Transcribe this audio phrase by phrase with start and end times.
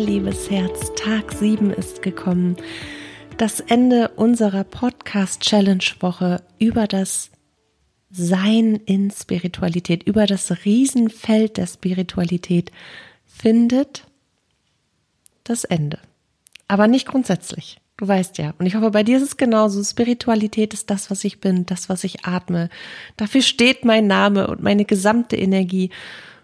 [0.00, 2.56] liebes Herz, Tag 7 ist gekommen.
[3.36, 7.30] Das Ende unserer Podcast-Challenge-Woche über das
[8.10, 12.72] Sein in Spiritualität, über das Riesenfeld der Spiritualität
[13.26, 14.06] findet
[15.44, 15.98] das Ende.
[16.66, 17.78] Aber nicht grundsätzlich.
[17.98, 18.54] Du weißt ja.
[18.58, 19.84] Und ich hoffe, bei dir ist es genauso.
[19.84, 22.70] Spiritualität ist das, was ich bin, das, was ich atme.
[23.18, 25.90] Dafür steht mein Name und meine gesamte Energie.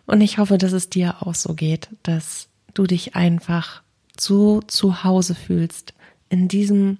[0.04, 2.45] Und ich hoffe, dass es dir auch so geht, dass
[2.78, 3.82] du dich einfach
[4.18, 5.94] so zu Hause fühlst
[6.28, 6.98] in diesem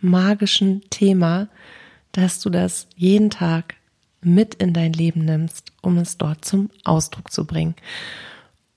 [0.00, 1.48] magischen Thema,
[2.12, 3.74] dass du das jeden Tag
[4.20, 7.74] mit in dein Leben nimmst, um es dort zum Ausdruck zu bringen.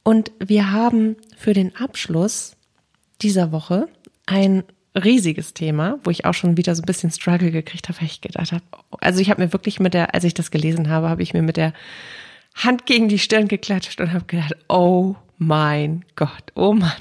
[0.04, 2.56] Und wir haben für den Abschluss
[3.22, 3.88] dieser Woche
[4.26, 4.64] ein
[4.96, 8.22] riesiges Thema, wo ich auch schon wieder so ein bisschen Struggle gekriegt habe, weil ich
[8.22, 8.64] gedacht habe,
[9.00, 11.42] also ich habe mir wirklich mit der, als ich das gelesen habe, habe ich mir
[11.42, 11.74] mit der
[12.56, 16.92] Hand gegen die Stirn geklatscht und habe gedacht, oh mein Gott, oh Mann.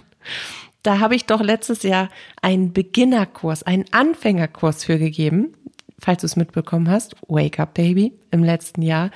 [0.83, 2.09] Da habe ich doch letztes Jahr
[2.41, 5.53] einen Beginnerkurs, einen Anfängerkurs für gegeben,
[5.99, 9.11] falls du es mitbekommen hast, Wake Up Baby im letzten Jahr.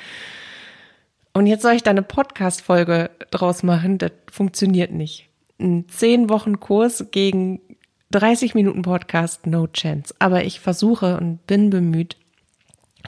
[1.33, 5.31] Und jetzt soll ich da eine Podcast-Folge draus machen, das funktioniert nicht.
[5.59, 7.61] Ein zehn Wochen Kurs gegen
[8.11, 10.15] 30 Minuten Podcast, no chance.
[10.19, 12.19] Aber ich versuche und bin bemüht,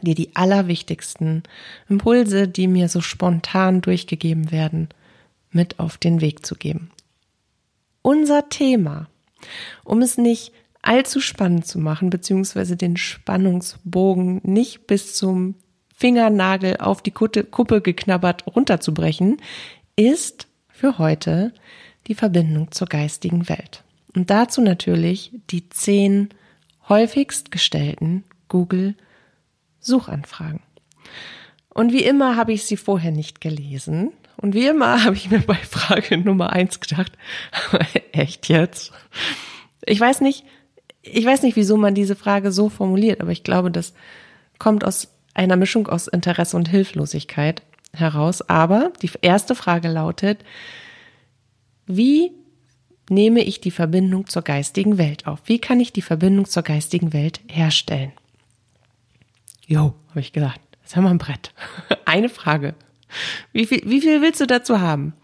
[0.01, 1.43] dir die allerwichtigsten
[1.91, 4.89] Impulse, die mir so spontan durchgegeben werden,
[5.51, 6.91] mit auf den Weg zu geben.
[8.03, 9.09] Unser Thema,
[9.85, 15.57] um es nicht allzu spannend zu machen, beziehungsweise den Spannungsbogen nicht bis zum
[15.95, 19.39] Fingernagel auf die Kuppe geknabbert runterzubrechen,
[19.97, 21.53] ist für heute
[22.07, 23.83] die Verbindung zur geistigen Welt.
[24.15, 26.29] Und dazu natürlich die zehn
[26.89, 28.95] häufigst gestellten Google
[29.81, 30.61] Suchanfragen.
[31.69, 35.41] Und wie immer habe ich sie vorher nicht gelesen und wie immer habe ich mir
[35.41, 37.13] bei Frage Nummer eins gedacht,
[38.13, 38.93] echt jetzt?
[39.85, 40.45] Ich weiß nicht,
[41.03, 43.95] ich weiß nicht, wieso man diese Frage so formuliert, aber ich glaube, das
[44.59, 48.43] kommt aus einer Mischung aus Interesse und Hilflosigkeit heraus.
[48.49, 50.45] Aber die erste Frage lautet,
[51.87, 52.33] wie
[53.09, 55.41] nehme ich die Verbindung zur geistigen Welt auf?
[55.45, 58.13] Wie kann ich die Verbindung zur geistigen Welt herstellen?
[59.67, 61.53] Jo, habe ich gedacht, jetzt haben wir ein Brett.
[62.05, 62.75] Eine Frage.
[63.53, 65.15] Wie viel, wie viel willst du dazu haben?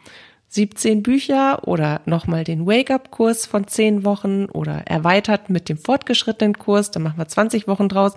[0.48, 6.90] 17 Bücher oder nochmal den Wake-up-Kurs von 10 Wochen oder erweitert mit dem fortgeschrittenen Kurs,
[6.90, 8.14] dann machen wir 20 Wochen draus.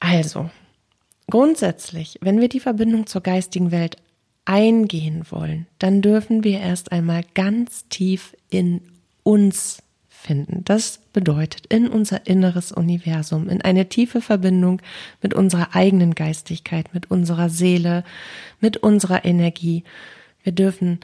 [0.00, 0.50] Also,
[1.30, 3.98] grundsätzlich, wenn wir die Verbindung zur geistigen Welt
[4.46, 8.80] eingehen wollen, dann dürfen wir erst einmal ganz tief in
[9.22, 9.82] uns
[10.22, 10.62] finden.
[10.64, 14.80] Das bedeutet in unser inneres Universum, in eine tiefe Verbindung
[15.20, 18.04] mit unserer eigenen Geistigkeit, mit unserer Seele,
[18.60, 19.84] mit unserer Energie.
[20.42, 21.00] Wir dürfen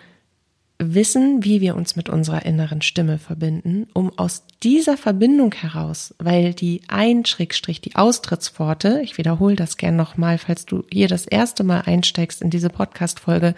[0.79, 6.55] wissen, wie wir uns mit unserer inneren Stimme verbinden, um aus dieser Verbindung heraus, weil
[6.55, 11.65] die ein Schrägstrich, die Austrittspforte, ich wiederhole das gern nochmal, falls du hier das erste
[11.65, 13.55] Mal einsteigst in diese Podcast-Folge,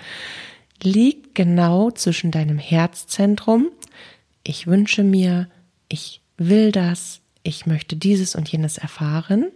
[0.83, 3.69] liegt genau zwischen deinem Herzzentrum,
[4.45, 5.49] ich wünsche mir,
[5.89, 9.51] ich will das, ich möchte dieses und jenes erfahren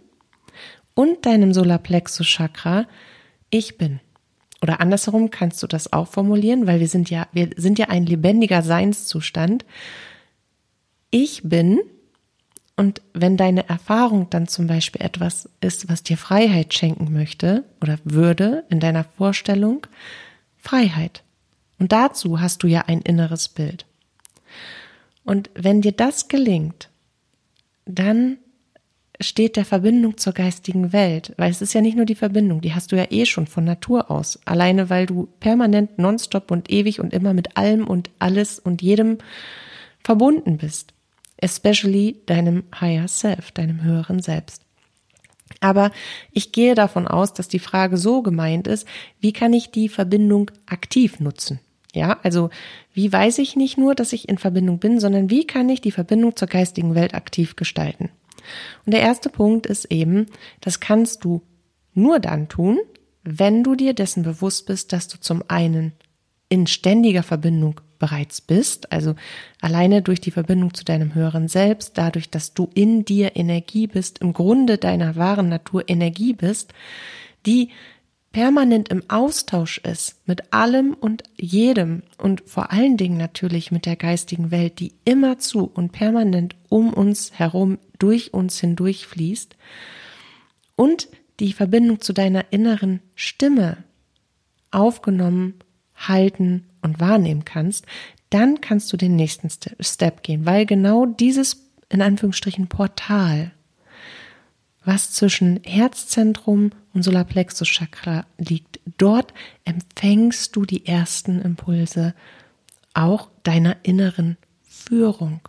[0.93, 2.87] und deinem Solarplexus Chakra,
[3.49, 3.99] ich bin.
[4.61, 8.05] Oder andersherum kannst du das auch formulieren, weil wir sind ja, wir sind ja ein
[8.05, 9.65] lebendiger Seinszustand.
[11.11, 11.79] Ich bin,
[12.75, 17.99] und wenn deine Erfahrung dann zum Beispiel etwas ist, was dir Freiheit schenken möchte oder
[18.03, 19.85] würde in deiner Vorstellung,
[20.57, 21.23] Freiheit.
[21.77, 23.85] Und dazu hast du ja ein inneres Bild.
[25.25, 26.89] Und wenn dir das gelingt,
[27.85, 28.37] dann
[29.19, 32.73] steht der Verbindung zur geistigen Welt, weil es ist ja nicht nur die Verbindung, die
[32.73, 36.99] hast du ja eh schon von Natur aus, alleine weil du permanent nonstop und ewig
[36.99, 39.17] und immer mit allem und alles und jedem
[40.03, 40.93] verbunden bist,
[41.37, 44.61] especially deinem Higher Self, deinem höheren Selbst.
[45.61, 45.91] Aber
[46.31, 48.87] ich gehe davon aus, dass die Frage so gemeint ist,
[49.19, 51.59] wie kann ich die Verbindung aktiv nutzen?
[51.95, 52.49] Ja, also
[52.93, 55.91] wie weiß ich nicht nur, dass ich in Verbindung bin, sondern wie kann ich die
[55.91, 58.09] Verbindung zur geistigen Welt aktiv gestalten?
[58.85, 60.27] Und der erste Punkt ist eben,
[60.61, 61.41] das kannst du
[61.93, 62.79] nur dann tun,
[63.23, 65.93] wenn du dir dessen bewusst bist, dass du zum einen
[66.49, 69.15] in ständiger Verbindung bereits bist, also
[69.61, 74.19] alleine durch die Verbindung zu deinem höheren Selbst, dadurch, dass du in dir Energie bist,
[74.19, 76.73] im Grunde deiner wahren Natur Energie bist,
[77.45, 77.69] die
[78.35, 83.95] permanent im Austausch ist mit allem und jedem und vor allen Dingen natürlich mit der
[83.95, 89.55] geistigen Welt, die immer zu und permanent um uns herum, durch uns hindurch fließt
[90.75, 91.07] und
[91.39, 93.77] die Verbindung zu deiner inneren Stimme
[94.69, 95.53] aufgenommen,
[95.95, 97.85] halten und wahrnehmen kannst,
[98.31, 99.47] dann kannst du den nächsten
[99.79, 103.53] Step gehen, weil genau dieses in Anführungsstrichen Portal,
[104.85, 109.33] was zwischen Herzzentrum und Solarplexus Chakra liegt, dort
[109.65, 112.13] empfängst du die ersten Impulse
[112.93, 115.41] auch deiner inneren Führung,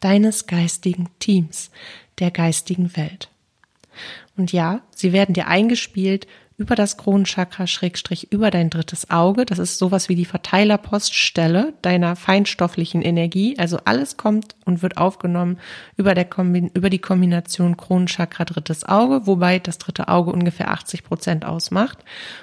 [0.00, 1.70] deines geistigen Teams,
[2.18, 3.30] der geistigen Welt.
[4.36, 9.44] Und ja, sie werden dir eingespielt über das Kronenchakra Schrägstrich über dein drittes Auge.
[9.44, 13.58] Das ist sowas wie die Verteilerpoststelle deiner feinstofflichen Energie.
[13.58, 15.58] Also alles kommt und wird aufgenommen
[15.96, 21.02] über, der Kombi über die Kombination Kronenchakra drittes Auge, wobei das dritte Auge ungefähr 80
[21.02, 21.98] Prozent ausmacht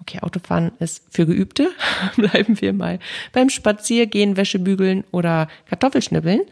[0.00, 1.70] Okay, Autofahren ist für Geübte.
[2.16, 2.98] Bleiben wir mal
[3.32, 6.42] beim Spaziergehen, Wäschebügeln oder Kartoffelschnibbeln.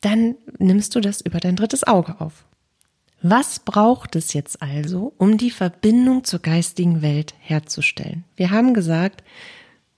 [0.00, 2.44] Dann nimmst du das über dein drittes Auge auf.
[3.22, 8.24] Was braucht es jetzt also, um die Verbindung zur geistigen Welt herzustellen?
[8.34, 9.22] Wir haben gesagt,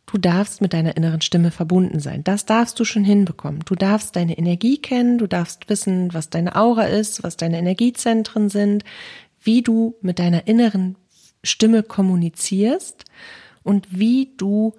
[0.06, 2.25] du darfst mit deiner inneren Stimme verbunden sein.
[2.25, 3.62] Das darfst du schon hinbekommen.
[3.64, 8.48] Du darfst deine Energie kennen, du darfst wissen, was deine Aura ist, was deine Energiezentren
[8.48, 8.84] sind,
[9.40, 10.96] wie du mit deiner inneren
[11.42, 13.04] Stimme kommunizierst
[13.62, 14.74] und wie du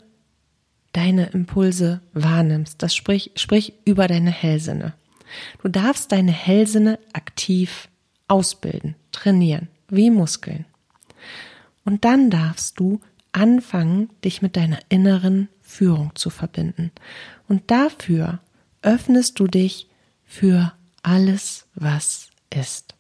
[0.94, 2.81] deine Impulse wahrnimmst.
[2.81, 4.94] Das sprich, sprich über deine Hellsinne.
[5.62, 7.89] Du darfst deine Hellsinne aktiv
[8.27, 10.65] ausbilden, trainieren, wie Muskeln.
[11.86, 13.01] Und dann darfst du
[13.31, 16.92] anfangen, dich mit deiner inneren Führung zu verbinden.
[17.48, 18.39] Und dafür
[18.81, 19.89] öffnest du dich
[20.25, 22.95] für alles, was ist.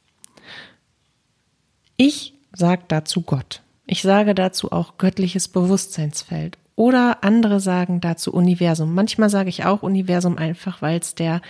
[1.95, 3.61] Ich sagt dazu Gott.
[3.85, 6.57] Ich sage dazu auch göttliches Bewusstseinsfeld.
[6.75, 8.95] Oder andere sagen dazu Universum.
[8.95, 11.41] Manchmal sage ich auch Universum einfach, weil es der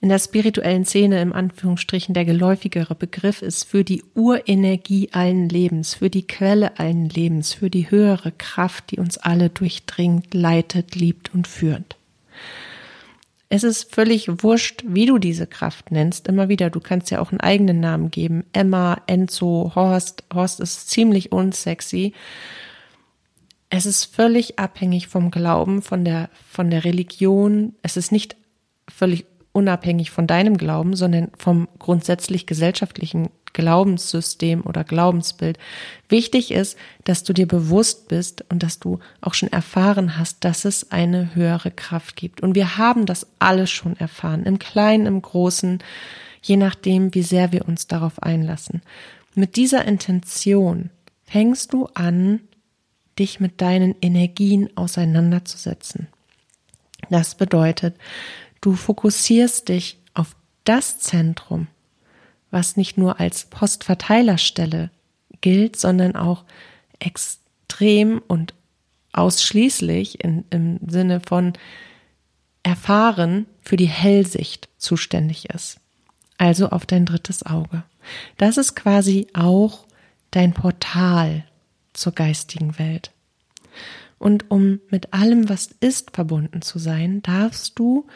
[0.00, 5.94] in der spirituellen Szene im Anführungsstrichen der geläufigere Begriff ist für die Urenergie allen Lebens,
[5.94, 11.32] für die Quelle allen Lebens, für die höhere Kraft, die uns alle durchdringt, leitet, liebt
[11.32, 11.96] und führt.
[13.54, 16.26] Es ist völlig wurscht, wie du diese Kraft nennst.
[16.26, 18.42] Immer wieder, du kannst ja auch einen eigenen Namen geben.
[18.52, 20.24] Emma, Enzo, Horst.
[20.34, 22.14] Horst ist ziemlich unsexy.
[23.70, 27.76] Es ist völlig abhängig vom Glauben, von der, von der Religion.
[27.82, 28.34] Es ist nicht
[28.90, 29.24] völlig
[29.54, 35.58] unabhängig von deinem Glauben, sondern vom grundsätzlich gesellschaftlichen Glaubenssystem oder Glaubensbild.
[36.08, 40.64] Wichtig ist, dass du dir bewusst bist und dass du auch schon erfahren hast, dass
[40.64, 42.42] es eine höhere Kraft gibt.
[42.42, 45.78] Und wir haben das alle schon erfahren, im Kleinen, im Großen,
[46.42, 48.82] je nachdem, wie sehr wir uns darauf einlassen.
[49.36, 50.90] Mit dieser Intention
[51.24, 52.40] fängst du an,
[53.20, 56.08] dich mit deinen Energien auseinanderzusetzen.
[57.08, 57.94] Das bedeutet,
[58.64, 61.66] du fokussierst dich auf das Zentrum,
[62.50, 64.90] was nicht nur als Postverteilerstelle
[65.42, 66.44] gilt, sondern auch
[66.98, 68.54] extrem und
[69.12, 71.52] ausschließlich in, im Sinne von
[72.62, 75.78] erfahren für die Hellsicht zuständig ist.
[76.38, 77.84] Also auf dein drittes Auge.
[78.38, 79.86] Das ist quasi auch
[80.30, 81.44] dein Portal
[81.92, 83.12] zur geistigen Welt.
[84.18, 88.06] Und um mit allem, was ist, verbunden zu sein, darfst du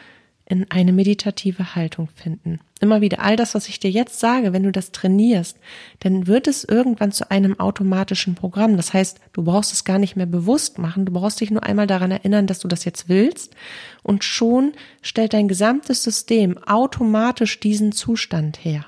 [0.49, 2.59] in eine meditative Haltung finden.
[2.81, 5.57] Immer wieder all das, was ich dir jetzt sage, wenn du das trainierst,
[5.99, 8.75] dann wird es irgendwann zu einem automatischen Programm.
[8.75, 11.85] Das heißt, du brauchst es gar nicht mehr bewusst machen, du brauchst dich nur einmal
[11.85, 13.55] daran erinnern, dass du das jetzt willst
[14.01, 18.85] und schon stellt dein gesamtes System automatisch diesen Zustand her.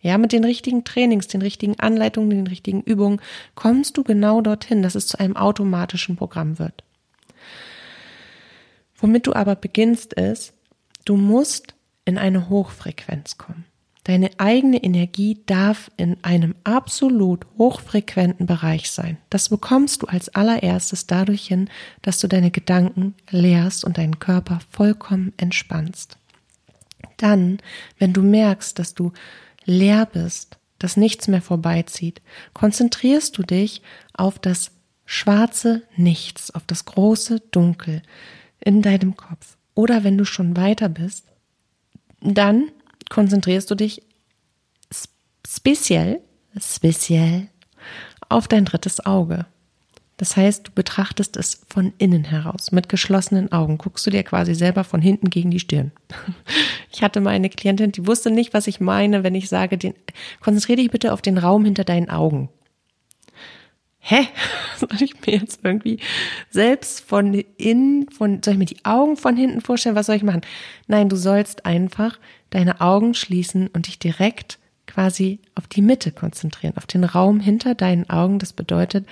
[0.00, 3.20] Ja, mit den richtigen Trainings, den richtigen Anleitungen, den richtigen Übungen
[3.54, 6.82] kommst du genau dorthin, dass es zu einem automatischen Programm wird.
[8.96, 10.54] Womit du aber beginnst ist,
[11.08, 11.74] Du musst
[12.04, 13.64] in eine Hochfrequenz kommen.
[14.04, 19.16] Deine eigene Energie darf in einem absolut hochfrequenten Bereich sein.
[19.30, 21.70] Das bekommst du als allererstes dadurch hin,
[22.02, 26.18] dass du deine Gedanken leerst und deinen Körper vollkommen entspannst.
[27.16, 27.56] Dann,
[27.98, 29.12] wenn du merkst, dass du
[29.64, 32.20] leer bist, dass nichts mehr vorbeizieht,
[32.52, 33.80] konzentrierst du dich
[34.12, 34.72] auf das
[35.06, 38.02] schwarze Nichts, auf das große Dunkel
[38.60, 39.57] in deinem Kopf.
[39.78, 41.24] Oder wenn du schon weiter bist,
[42.20, 42.72] dann
[43.10, 44.02] konzentrierst du dich
[45.46, 46.20] speziell,
[46.60, 47.46] speziell
[48.28, 49.46] auf dein drittes Auge.
[50.16, 52.72] Das heißt, du betrachtest es von innen heraus.
[52.72, 55.92] Mit geschlossenen Augen guckst du dir quasi selber von hinten gegen die Stirn.
[56.90, 59.94] Ich hatte mal eine Klientin, die wusste nicht, was ich meine, wenn ich sage, den,
[60.40, 62.48] konzentriere dich bitte auf den Raum hinter deinen Augen.
[64.10, 64.26] Hä?
[64.78, 65.98] Soll ich mir jetzt irgendwie
[66.48, 69.96] selbst von innen, von, soll ich mir die Augen von hinten vorstellen?
[69.96, 70.40] Was soll ich machen?
[70.86, 76.78] Nein, du sollst einfach deine Augen schließen und dich direkt quasi auf die Mitte konzentrieren,
[76.78, 78.38] auf den Raum hinter deinen Augen.
[78.38, 79.06] Das bedeutet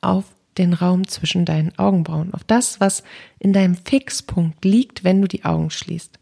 [0.00, 0.24] auf
[0.58, 3.04] den Raum zwischen deinen Augenbrauen, auf das, was
[3.38, 6.18] in deinem Fixpunkt liegt, wenn du die Augen schließt.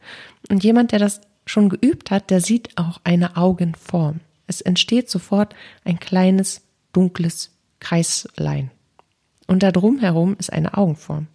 [0.51, 4.21] Und jemand, der das schon geübt hat, der sieht auch eine Augenform.
[4.47, 5.55] Es entsteht sofort
[5.85, 6.61] ein kleines,
[6.93, 8.71] dunkles Kreislein.
[9.47, 11.27] Und da drum herum ist eine Augenform.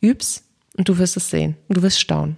[0.00, 0.44] Üb's
[0.76, 1.56] und du wirst es sehen.
[1.68, 2.36] Du wirst staunen.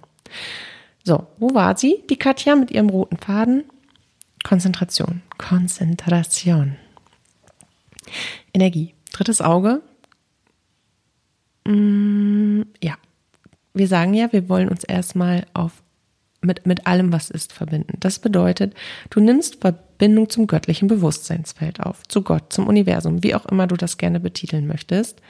[1.03, 2.03] So, wo war sie?
[2.09, 3.63] Die Katja mit ihrem roten Faden.
[4.43, 5.21] Konzentration.
[5.37, 6.77] Konzentration.
[8.53, 8.93] Energie.
[9.11, 9.81] Drittes Auge.
[11.65, 12.95] Mm, ja.
[13.73, 15.83] Wir sagen ja, wir wollen uns erstmal auf
[16.45, 17.97] mit, mit allem, was ist, verbinden.
[17.99, 18.73] Das bedeutet,
[19.09, 23.75] du nimmst Verbindung zum göttlichen Bewusstseinsfeld auf, zu Gott, zum Universum, wie auch immer du
[23.75, 25.21] das gerne betiteln möchtest,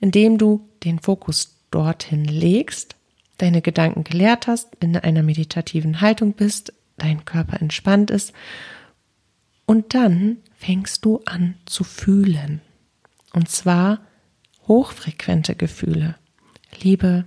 [0.00, 2.96] indem du den Fokus dorthin legst,
[3.38, 8.32] deine Gedanken geleert hast, in einer meditativen Haltung bist, dein Körper entspannt ist
[9.68, 12.62] und dann fängst du an zu fühlen.
[13.34, 14.00] Und zwar
[14.66, 16.16] hochfrequente Gefühle.
[16.80, 17.26] Liebe,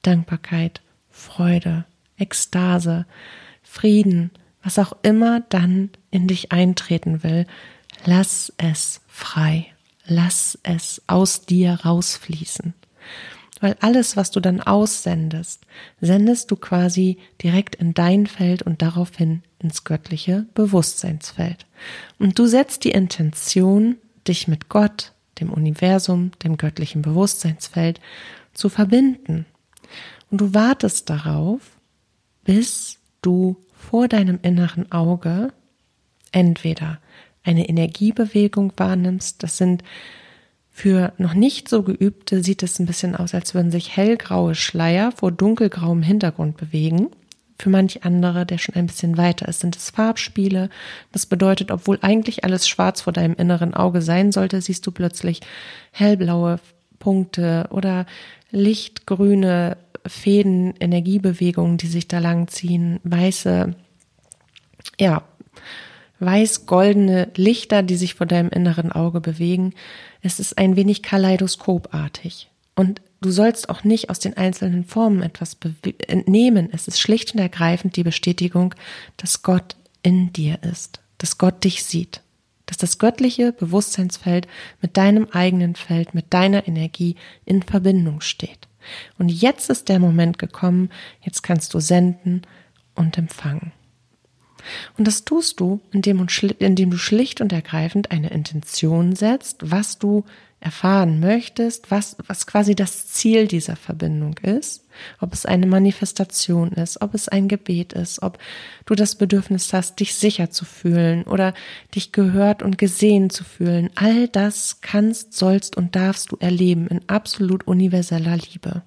[0.00, 0.80] Dankbarkeit,
[1.10, 1.84] Freude,
[2.22, 3.06] Ekstase,
[3.62, 4.30] Frieden,
[4.62, 7.46] was auch immer dann in dich eintreten will.
[8.04, 9.66] Lass es frei.
[10.06, 12.74] Lass es aus dir rausfließen.
[13.60, 15.64] Weil alles, was du dann aussendest,
[16.00, 21.66] sendest du quasi direkt in dein Feld und daraufhin ins göttliche Bewusstseinsfeld.
[22.18, 28.00] Und du setzt die Intention, dich mit Gott, dem Universum, dem göttlichen Bewusstseinsfeld
[28.52, 29.46] zu verbinden.
[30.30, 31.60] Und du wartest darauf,
[32.44, 35.52] bis du vor deinem inneren Auge
[36.32, 36.98] entweder
[37.44, 39.82] eine Energiebewegung wahrnimmst, das sind
[40.74, 45.12] für noch nicht so geübte sieht es ein bisschen aus, als würden sich hellgraue Schleier
[45.12, 47.08] vor dunkelgrauem Hintergrund bewegen.
[47.58, 50.70] Für manch andere, der schon ein bisschen weiter ist, sind es Farbspiele.
[51.12, 55.40] Das bedeutet, obwohl eigentlich alles schwarz vor deinem inneren Auge sein sollte, siehst du plötzlich
[55.92, 56.58] hellblaue
[56.98, 58.06] Punkte oder
[58.50, 63.74] lichtgrüne Fäden, Energiebewegungen, die sich da lang ziehen, weiße,
[64.98, 65.22] ja,
[66.18, 69.74] weiß-goldene Lichter, die sich vor deinem inneren Auge bewegen.
[70.20, 72.48] Es ist ein wenig kaleidoskopartig.
[72.74, 75.56] Und Du sollst auch nicht aus den einzelnen Formen etwas
[76.08, 76.68] entnehmen.
[76.72, 78.74] Es ist schlicht und ergreifend die Bestätigung,
[79.16, 82.20] dass Gott in dir ist, dass Gott dich sieht,
[82.66, 84.48] dass das göttliche Bewusstseinsfeld
[84.80, 88.66] mit deinem eigenen Feld, mit deiner Energie in Verbindung steht.
[89.18, 90.90] Und jetzt ist der Moment gekommen,
[91.22, 92.42] jetzt kannst du senden
[92.94, 93.72] und empfangen.
[94.96, 100.24] Und das tust du, indem, du schlicht und ergreifend eine Intention setzt, was du
[100.62, 104.86] erfahren möchtest, was, was quasi das Ziel dieser Verbindung ist,
[105.20, 108.38] ob es eine Manifestation ist, ob es ein Gebet ist, ob
[108.86, 111.52] du das Bedürfnis hast, dich sicher zu fühlen oder
[111.94, 113.90] dich gehört und gesehen zu fühlen.
[113.94, 118.82] All das kannst, sollst und darfst du erleben in absolut universeller Liebe.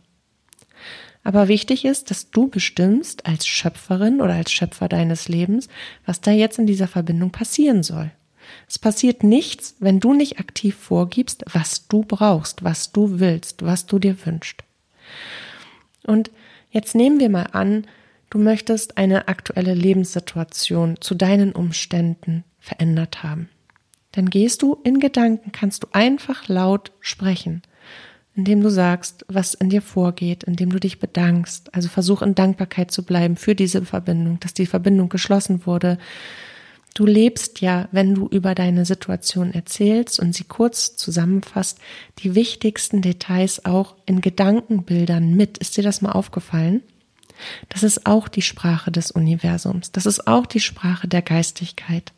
[1.23, 5.69] Aber wichtig ist, dass du bestimmst als Schöpferin oder als Schöpfer deines Lebens,
[6.05, 8.11] was da jetzt in dieser Verbindung passieren soll.
[8.67, 13.85] Es passiert nichts, wenn du nicht aktiv vorgibst, was du brauchst, was du willst, was
[13.85, 14.63] du dir wünschst.
[16.05, 16.31] Und
[16.71, 17.85] jetzt nehmen wir mal an,
[18.29, 23.49] du möchtest eine aktuelle Lebenssituation zu deinen Umständen verändert haben.
[24.11, 27.61] Dann gehst du in Gedanken, kannst du einfach laut sprechen,
[28.33, 31.73] indem du sagst, was in dir vorgeht, indem du dich bedankst.
[31.73, 35.97] Also versuch in Dankbarkeit zu bleiben für diese Verbindung, dass die Verbindung geschlossen wurde,
[36.95, 41.77] Du lebst ja, wenn du über deine Situation erzählst und sie kurz zusammenfasst,
[42.19, 45.57] die wichtigsten Details auch in Gedankenbildern mit.
[45.57, 46.81] Ist dir das mal aufgefallen?
[47.67, 49.91] Das ist auch die Sprache des Universums.
[49.91, 52.13] Das ist auch die Sprache der Geistigkeit.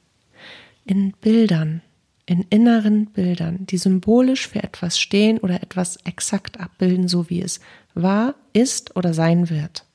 [0.85, 1.81] In Bildern,
[2.27, 7.61] in inneren Bildern, die symbolisch für etwas stehen oder etwas exakt abbilden, so wie es
[7.95, 9.86] war, ist oder sein wird.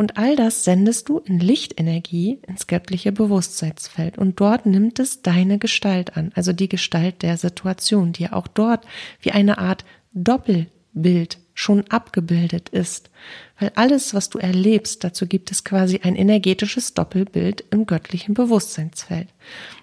[0.00, 4.16] Und all das sendest du in Lichtenergie ins göttliche Bewusstseinsfeld.
[4.16, 8.48] Und dort nimmt es deine Gestalt an, also die Gestalt der Situation, die ja auch
[8.48, 8.86] dort
[9.20, 13.10] wie eine Art Doppelbild schon abgebildet ist,
[13.58, 19.28] weil alles, was du erlebst, dazu gibt es quasi ein energetisches Doppelbild im göttlichen Bewusstseinsfeld.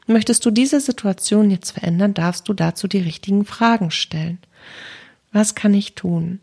[0.08, 4.40] Möchtest du diese Situation jetzt verändern, darfst du dazu die richtigen Fragen stellen.
[5.32, 6.40] Was kann ich tun?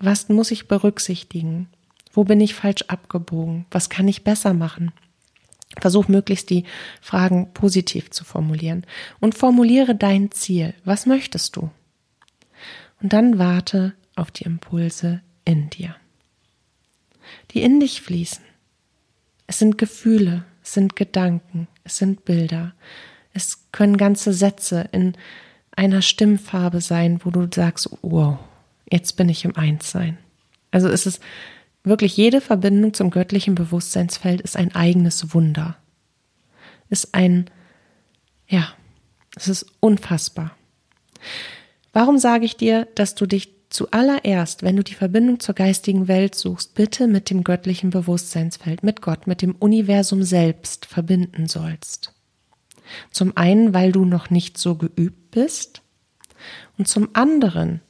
[0.00, 1.68] Was muss ich berücksichtigen?
[2.12, 3.66] Wo bin ich falsch abgebogen?
[3.70, 4.92] Was kann ich besser machen?
[5.80, 6.64] Versuch möglichst die
[7.00, 8.84] Fragen positiv zu formulieren
[9.20, 10.74] und formuliere dein Ziel.
[10.84, 11.70] Was möchtest du?
[13.02, 15.96] Und dann warte auf die Impulse in dir,
[17.50, 18.44] die in dich fließen.
[19.46, 22.74] Es sind Gefühle, es sind Gedanken, es sind Bilder,
[23.32, 25.14] es können ganze Sätze in
[25.74, 28.38] einer Stimmfarbe sein, wo du sagst, wow,
[28.90, 30.18] jetzt bin ich im Einssein.
[30.70, 31.20] Also es ist
[31.84, 35.76] wirklich jede Verbindung zum göttlichen Bewusstseinsfeld ist ein eigenes Wunder.
[36.88, 37.50] Ist ein,
[38.48, 38.68] ja,
[39.36, 40.56] es ist unfassbar.
[41.92, 46.34] Warum sage ich dir, dass du dich zuallererst, wenn du die Verbindung zur geistigen Welt
[46.34, 52.12] suchst, bitte mit dem göttlichen Bewusstseinsfeld, mit Gott, mit dem Universum selbst verbinden sollst?
[53.10, 55.82] Zum einen, weil du noch nicht so geübt bist
[56.76, 57.80] und zum anderen,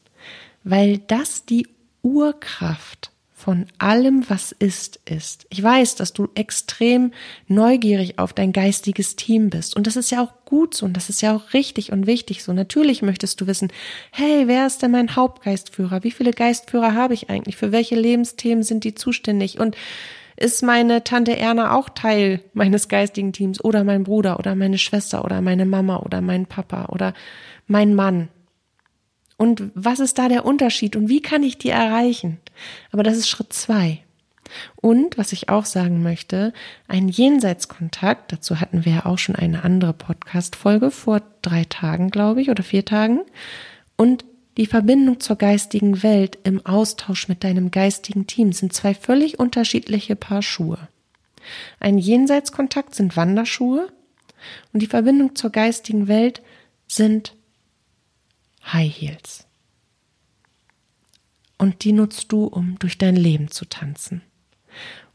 [0.63, 1.67] weil das die
[2.03, 3.11] Urkraft
[3.43, 5.47] von allem, was ist, ist.
[5.51, 7.11] Ich weiß, dass du extrem
[7.49, 9.75] neugierig auf dein geistiges Team bist.
[9.75, 12.45] Und das ist ja auch gut so und das ist ja auch richtig und wichtig
[12.45, 12.53] so.
[12.53, 13.73] Natürlich möchtest du wissen,
[14.13, 16.05] hey, wer ist denn mein Hauptgeistführer?
[16.05, 17.57] Wie viele Geistführer habe ich eigentlich?
[17.57, 19.59] Für welche Lebensthemen sind die zuständig?
[19.59, 19.77] Und
[20.37, 25.25] ist meine Tante Erna auch Teil meines geistigen Teams oder mein Bruder oder meine Schwester
[25.25, 27.13] oder meine Mama oder mein Papa oder
[27.67, 28.29] mein Mann?
[29.43, 32.39] Und was ist da der Unterschied und wie kann ich die erreichen?
[32.93, 33.99] Aber das ist Schritt zwei.
[34.77, 36.53] Und was ich auch sagen möchte,
[36.87, 42.41] ein Jenseitskontakt, dazu hatten wir ja auch schon eine andere Podcast-Folge vor drei Tagen, glaube
[42.41, 43.23] ich, oder vier Tagen.
[43.97, 44.25] Und
[44.59, 50.15] die Verbindung zur geistigen Welt im Austausch mit deinem geistigen Team sind zwei völlig unterschiedliche
[50.15, 50.87] Paar Schuhe.
[51.81, 53.89] Ein Jenseitskontakt sind Wanderschuhe
[54.73, 56.43] und die Verbindung zur geistigen Welt
[56.87, 57.35] sind
[58.65, 59.47] High Heels.
[61.59, 64.23] Und die nutzt du, um durch dein Leben zu tanzen.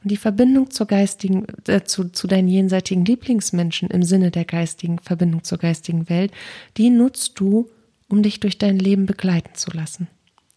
[0.04, 5.00] Und die Verbindung zur geistigen, äh, zu, zu deinen jenseitigen Lieblingsmenschen im Sinne der geistigen
[5.00, 6.32] Verbindung zur geistigen Welt,
[6.78, 7.70] die nutzt du,
[8.08, 10.08] um dich durch dein Leben begleiten zu lassen.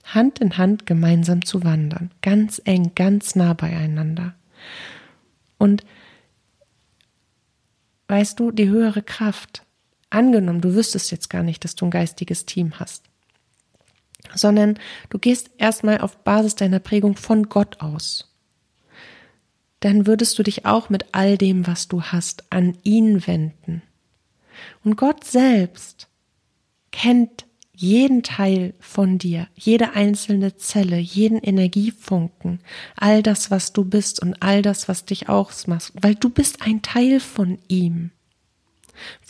[0.05, 4.35] Hand in Hand gemeinsam zu wandern, ganz eng, ganz nah beieinander.
[5.59, 5.85] Und
[8.09, 9.65] weißt du, die höhere Kraft,
[10.11, 13.05] angenommen, du wüsstest jetzt gar nicht, dass du ein geistiges Team hast,
[14.35, 18.27] sondern du gehst erstmal auf Basis deiner Prägung von Gott aus.
[19.81, 23.83] Dann würdest du dich auch mit all dem, was du hast, an ihn wenden.
[24.85, 26.09] Und Gott selbst
[26.93, 27.47] kennt
[27.81, 32.61] jeden Teil von dir, jede einzelne Zelle, jeden Energiefunken,
[32.95, 36.83] all das, was du bist und all das, was dich ausmacht, weil du bist ein
[36.83, 38.11] Teil von ihm,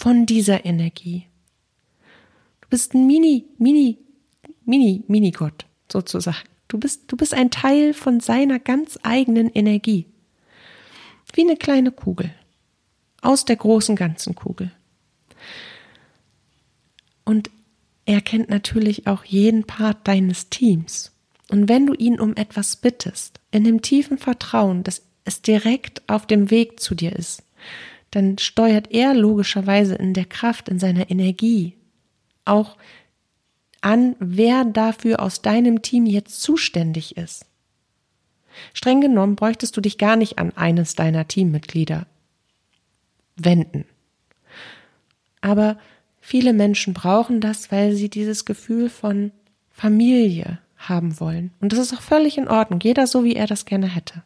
[0.00, 1.26] von dieser Energie.
[2.62, 3.98] Du bist ein Mini, Mini,
[4.64, 6.48] Mini, Mini-Gott sozusagen.
[6.68, 10.06] Du bist, du bist ein Teil von seiner ganz eigenen Energie.
[11.34, 12.34] Wie eine kleine Kugel.
[13.20, 14.72] Aus der großen ganzen Kugel.
[17.26, 17.50] Und
[18.06, 21.12] er kennt natürlich auch jeden Part deines Teams.
[21.50, 26.26] Und wenn du ihn um etwas bittest, in dem tiefen Vertrauen, dass es direkt auf
[26.26, 27.42] dem Weg zu dir ist,
[28.10, 31.76] dann steuert er logischerweise in der Kraft, in seiner Energie
[32.44, 32.76] auch
[33.80, 37.46] an, wer dafür aus deinem Team jetzt zuständig ist.
[38.74, 42.06] Streng genommen bräuchtest du dich gar nicht an eines deiner Teammitglieder
[43.36, 43.84] wenden.
[45.40, 45.78] Aber
[46.20, 49.32] Viele Menschen brauchen das, weil sie dieses Gefühl von
[49.70, 51.50] Familie haben wollen.
[51.60, 54.22] Und das ist auch völlig in Ordnung, jeder so, wie er das gerne hätte.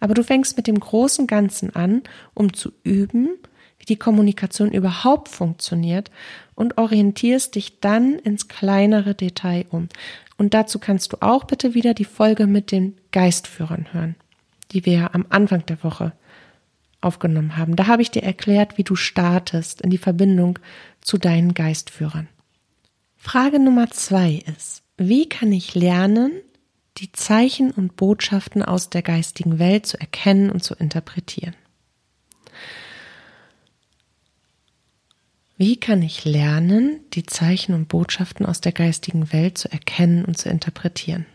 [0.00, 2.02] Aber du fängst mit dem großen Ganzen an,
[2.34, 3.30] um zu üben,
[3.78, 6.10] wie die Kommunikation überhaupt funktioniert
[6.54, 9.88] und orientierst dich dann ins kleinere Detail um.
[10.38, 14.14] Und dazu kannst du auch bitte wieder die Folge mit den Geistführern hören,
[14.70, 16.12] die wir am Anfang der Woche
[17.00, 17.76] aufgenommen haben.
[17.76, 20.58] Da habe ich dir erklärt, wie du startest in die Verbindung
[21.00, 22.28] zu deinen Geistführern.
[23.16, 26.32] Frage Nummer zwei ist, wie kann ich lernen,
[26.98, 31.54] die Zeichen und Botschaften aus der geistigen Welt zu erkennen und zu interpretieren?
[35.56, 40.36] Wie kann ich lernen, die Zeichen und Botschaften aus der geistigen Welt zu erkennen und
[40.36, 41.26] zu interpretieren?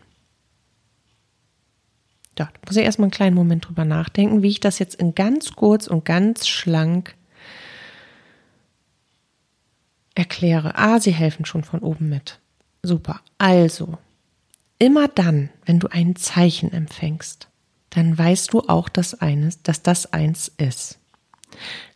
[2.34, 5.52] Da muss ich erstmal einen kleinen Moment drüber nachdenken, wie ich das jetzt in ganz
[5.52, 7.16] kurz und ganz schlank
[10.14, 10.76] erkläre.
[10.76, 12.38] Ah, sie helfen schon von oben mit.
[12.82, 13.20] Super.
[13.38, 13.98] Also,
[14.78, 17.48] immer dann, wenn du ein Zeichen empfängst,
[17.90, 20.98] dann weißt du auch, dass eines, dass das eins ist.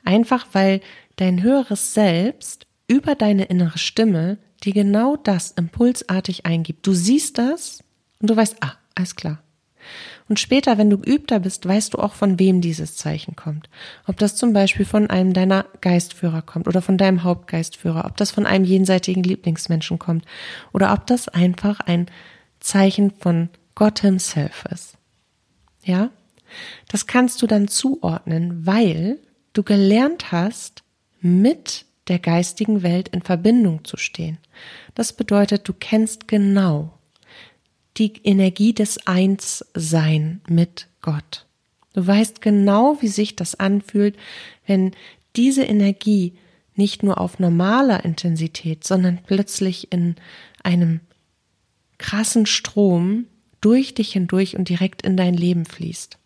[0.04, 0.80] Einfach weil
[1.16, 6.86] dein höheres Selbst über deine innere Stimme dir genau das impulsartig eingibt.
[6.86, 7.82] Du siehst das
[8.20, 9.42] und du weißt, ah, alles klar.
[10.28, 13.68] Und später, wenn du geübter bist, weißt du auch, von wem dieses Zeichen kommt.
[14.06, 18.30] Ob das zum Beispiel von einem deiner Geistführer kommt oder von deinem Hauptgeistführer, ob das
[18.30, 20.24] von einem jenseitigen Lieblingsmenschen kommt
[20.72, 22.06] oder ob das einfach ein
[22.62, 24.96] Zeichen von Gott himself ist.
[25.84, 26.10] Ja?
[26.88, 29.18] Das kannst du dann zuordnen, weil
[29.52, 30.82] du gelernt hast,
[31.20, 34.38] mit der geistigen Welt in Verbindung zu stehen.
[34.94, 36.98] Das bedeutet, du kennst genau
[37.96, 41.46] die Energie des Einssein mit Gott.
[41.92, 44.16] Du weißt genau, wie sich das anfühlt,
[44.66, 44.92] wenn
[45.36, 46.34] diese Energie
[46.74, 50.16] nicht nur auf normaler Intensität, sondern plötzlich in
[50.62, 51.00] einem
[52.02, 53.26] krassen Strom
[53.60, 56.18] durch dich hindurch und direkt in dein Leben fließt.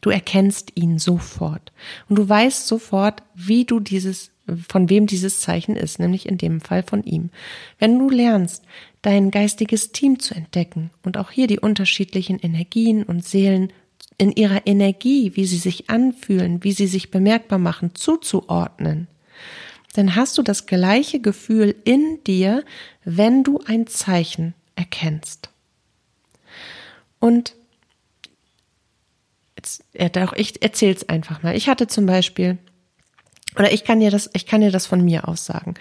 [0.00, 1.72] Du erkennst ihn sofort
[2.08, 4.32] und du weißt sofort, wie du dieses
[4.68, 7.30] von wem dieses Zeichen ist, nämlich in dem Fall von ihm.
[7.78, 8.64] Wenn du lernst,
[9.00, 13.72] dein geistiges Team zu entdecken und auch hier die unterschiedlichen Energien und Seelen
[14.18, 19.06] in ihrer Energie, wie sie sich anfühlen, wie sie sich bemerkbar machen, zuzuordnen,
[19.94, 22.64] dann hast du das gleiche Gefühl in dir,
[23.04, 25.50] wenn du ein Zeichen erkennst.
[27.20, 27.54] Und
[29.56, 31.54] jetzt, ich erzähl's einfach mal.
[31.54, 32.58] Ich hatte zum Beispiel
[33.56, 35.74] oder ich kann dir das, ich kann dir das von mir aus sagen.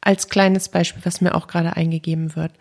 [0.00, 2.52] Als kleines Beispiel, was mir auch gerade eingegeben wird.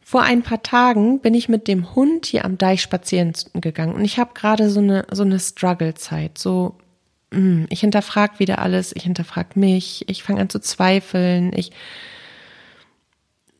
[0.00, 4.04] Vor ein paar Tagen bin ich mit dem Hund hier am Deich spazieren gegangen und
[4.04, 6.36] ich habe gerade so eine so eine Struggle-Zeit.
[6.36, 6.76] So,
[7.32, 11.52] hm, ich hinterfrag wieder alles, ich hinterfrag mich, ich fange an zu zweifeln.
[11.56, 11.72] Ich,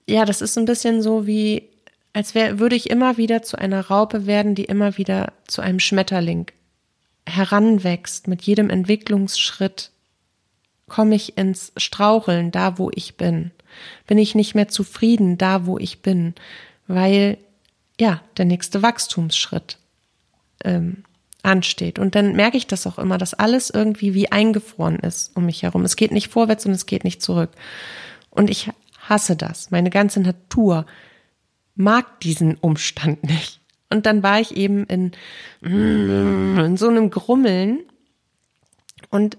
[0.09, 1.69] ja, das ist ein bisschen so wie,
[2.13, 5.81] als wär, würde ich immer wieder zu einer Raupe werden, die immer wieder zu einem
[5.81, 6.47] Schmetterling
[7.27, 9.91] heranwächst mit jedem Entwicklungsschritt
[10.89, 13.51] komme ich ins Straucheln da, wo ich bin?
[14.07, 16.35] Bin ich nicht mehr zufrieden da, wo ich bin?
[16.87, 17.39] Weil
[17.99, 19.79] ja, der nächste Wachstumsschritt
[20.65, 21.05] ähm,
[21.43, 21.99] ansteht.
[21.99, 25.63] Und dann merke ich das auch immer, dass alles irgendwie wie eingefroren ist um mich
[25.63, 25.83] herum.
[25.85, 27.51] Es geht nicht vorwärts und es geht nicht zurück.
[28.29, 28.69] Und ich
[29.09, 29.71] hasse das.
[29.71, 30.87] Meine ganze Natur
[31.75, 33.61] mag diesen Umstand nicht.
[33.91, 35.13] Und dann war ich eben in,
[35.61, 37.81] in so einem Grummeln
[39.11, 39.37] und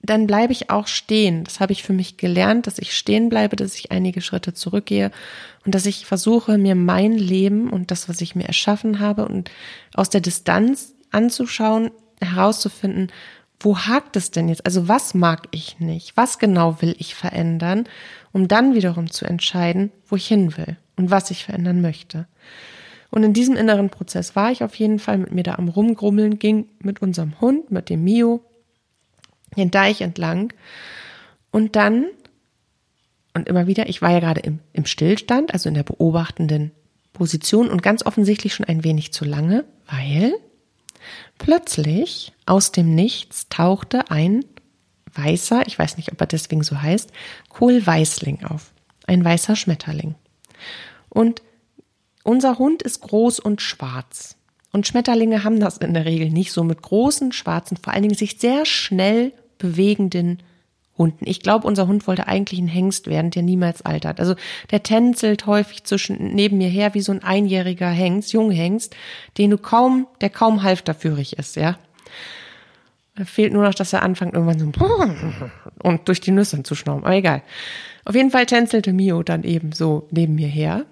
[0.00, 1.44] dann bleibe ich auch stehen.
[1.44, 5.10] Das habe ich für mich gelernt, dass ich stehen bleibe, dass ich einige Schritte zurückgehe
[5.64, 9.50] und dass ich versuche, mir mein Leben und das, was ich mir erschaffen habe und
[9.94, 13.10] aus der Distanz anzuschauen, herauszufinden,
[13.60, 14.66] wo hakt es denn jetzt?
[14.66, 16.16] Also was mag ich nicht?
[16.16, 17.88] Was genau will ich verändern,
[18.32, 22.26] um dann wiederum zu entscheiden, wo ich hin will und was ich verändern möchte.
[23.10, 26.38] Und in diesem inneren Prozess war ich auf jeden Fall mit mir da am Rumgrummeln,
[26.38, 28.42] ging mit unserem Hund, mit dem Mio,
[29.56, 30.52] den Deich entlang.
[31.50, 32.06] Und dann,
[33.34, 36.72] und immer wieder, ich war ja gerade im, im Stillstand, also in der beobachtenden
[37.14, 40.34] Position und ganz offensichtlich schon ein wenig zu lange, weil
[41.38, 44.44] plötzlich aus dem Nichts tauchte ein
[45.18, 47.10] weißer, ich weiß nicht, ob er deswegen so heißt,
[47.50, 48.72] Kohlweißling auf.
[49.06, 50.14] Ein weißer Schmetterling.
[51.08, 51.42] Und
[52.24, 54.36] unser Hund ist groß und schwarz.
[54.72, 58.14] Und Schmetterlinge haben das in der Regel nicht so mit großen, schwarzen, vor allen Dingen
[58.14, 60.42] sich sehr schnell bewegenden
[60.98, 61.26] Hunden.
[61.26, 64.20] Ich glaube, unser Hund wollte eigentlich ein Hengst werden, der niemals altert.
[64.20, 64.34] Also
[64.70, 68.94] der tänzelt häufig zwischen neben mir her wie so ein einjähriger Hengst, Junghengst,
[69.38, 71.78] den du kaum, der kaum halfterführig ist, ja.
[73.24, 74.70] Fehlt nur noch, dass er anfängt irgendwann so
[75.82, 77.04] und durch die Nüsse zu schnauben.
[77.04, 77.42] Aber egal.
[78.04, 80.86] Auf jeden Fall tänzelte Mio dann eben so neben mir her.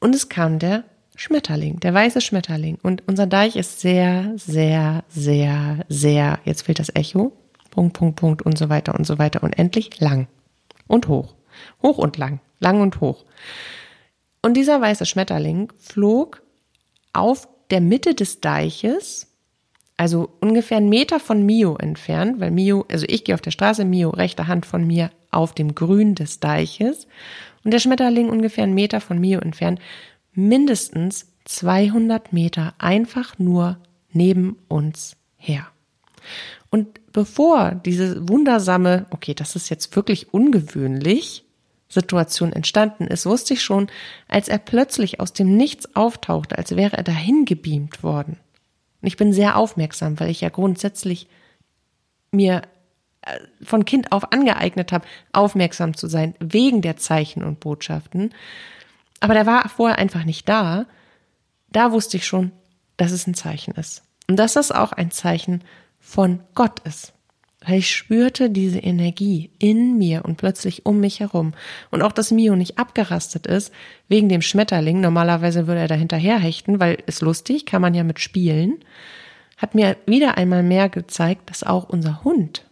[0.00, 0.84] Und es kam der
[1.16, 2.78] Schmetterling, der weiße Schmetterling.
[2.82, 7.32] Und unser Deich ist sehr, sehr, sehr, sehr, jetzt fehlt das Echo,
[7.70, 10.26] Punkt, Punkt, Punkt und so weiter und so weiter und endlich lang
[10.86, 11.34] und hoch.
[11.82, 13.24] Hoch und lang, lang und hoch.
[14.42, 16.42] Und dieser weiße Schmetterling flog
[17.12, 19.33] auf der Mitte des Deiches,
[20.04, 23.86] also ungefähr einen Meter von Mio entfernt, weil Mio, also ich gehe auf der Straße,
[23.86, 27.08] Mio rechte Hand von mir auf dem Grün des Deiches
[27.64, 29.80] und der Schmetterling ungefähr einen Meter von Mio entfernt,
[30.34, 33.78] mindestens 200 Meter einfach nur
[34.12, 35.68] neben uns her.
[36.68, 41.46] Und bevor diese wundersame, okay, das ist jetzt wirklich ungewöhnlich,
[41.88, 43.86] Situation entstanden ist, wusste ich schon,
[44.28, 48.36] als er plötzlich aus dem Nichts auftauchte, als wäre er dahin gebeamt worden.
[49.04, 51.28] Und ich bin sehr aufmerksam, weil ich ja grundsätzlich
[52.30, 52.62] mir
[53.20, 58.32] äh, von Kind auf angeeignet habe, aufmerksam zu sein, wegen der Zeichen und Botschaften.
[59.20, 60.86] Aber der war vorher einfach nicht da.
[61.68, 62.50] da wusste ich schon,
[62.96, 64.04] dass es ein Zeichen ist.
[64.26, 65.62] Und dass das auch ein Zeichen
[66.00, 67.12] von Gott ist.
[67.66, 71.52] Weil ich spürte diese Energie in mir und plötzlich um mich herum.
[71.90, 73.72] Und auch, dass Mio nicht abgerastet ist,
[74.08, 75.00] wegen dem Schmetterling.
[75.00, 78.78] Normalerweise würde er da hinterher hechten, weil ist lustig, kann man ja mit spielen.
[79.56, 82.64] Hat mir wieder einmal mehr gezeigt, dass auch unser Hund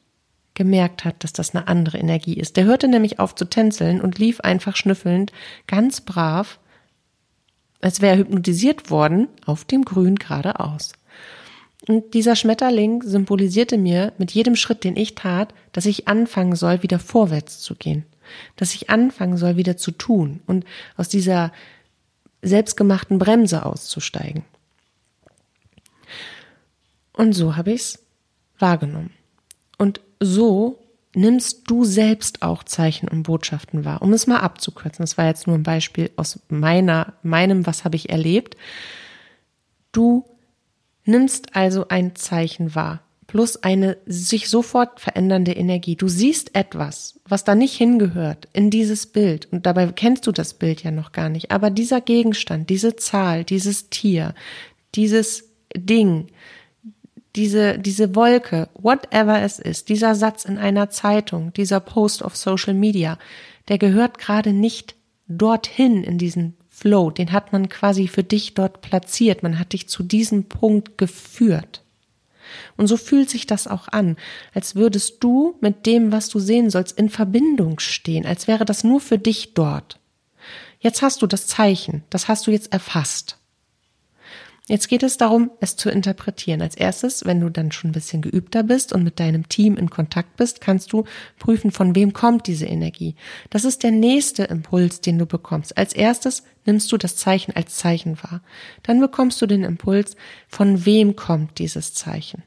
[0.54, 2.56] gemerkt hat, dass das eine andere Energie ist.
[2.56, 5.32] Der hörte nämlich auf zu tänzeln und lief einfach schnüffelnd,
[5.66, 6.58] ganz brav,
[7.80, 10.92] als wäre er hypnotisiert worden, auf dem Grün geradeaus.
[11.88, 16.82] Und dieser Schmetterling symbolisierte mir mit jedem Schritt, den ich tat, dass ich anfangen soll,
[16.82, 18.04] wieder vorwärts zu gehen.
[18.56, 20.64] Dass ich anfangen soll, wieder zu tun und
[20.96, 21.52] aus dieser
[22.40, 24.44] selbstgemachten Bremse auszusteigen.
[27.12, 27.98] Und so habe ich's
[28.58, 29.10] wahrgenommen.
[29.76, 30.78] Und so
[31.14, 34.02] nimmst du selbst auch Zeichen und Botschaften wahr.
[34.02, 37.96] Um es mal abzukürzen, das war jetzt nur ein Beispiel aus meiner, meinem, was habe
[37.96, 38.56] ich erlebt.
[39.90, 40.24] Du
[41.04, 45.96] nimmst also ein Zeichen wahr, plus eine sich sofort verändernde Energie.
[45.96, 50.54] Du siehst etwas, was da nicht hingehört in dieses Bild und dabei kennst du das
[50.54, 54.34] Bild ja noch gar nicht, aber dieser Gegenstand, diese Zahl, dieses Tier,
[54.94, 56.28] dieses Ding,
[57.34, 62.74] diese, diese Wolke, whatever es ist, dieser Satz in einer Zeitung, dieser Post auf Social
[62.74, 63.18] Media,
[63.68, 64.94] der gehört gerade nicht
[65.28, 69.88] dorthin in diesen Flow, den hat man quasi für dich dort platziert, man hat dich
[69.88, 71.84] zu diesem Punkt geführt.
[72.76, 74.16] Und so fühlt sich das auch an,
[74.52, 78.82] als würdest du mit dem, was du sehen sollst, in Verbindung stehen, als wäre das
[78.82, 80.00] nur für dich dort.
[80.80, 83.38] Jetzt hast du das Zeichen, das hast du jetzt erfasst.
[84.68, 86.62] Jetzt geht es darum, es zu interpretieren.
[86.62, 89.90] Als erstes, wenn du dann schon ein bisschen geübter bist und mit deinem Team in
[89.90, 91.04] Kontakt bist, kannst du
[91.40, 93.16] prüfen, von wem kommt diese Energie.
[93.50, 95.76] Das ist der nächste Impuls, den du bekommst.
[95.76, 98.40] Als erstes nimmst du das Zeichen als Zeichen wahr.
[98.84, 100.14] Dann bekommst du den Impuls,
[100.46, 102.44] von wem kommt dieses Zeichen.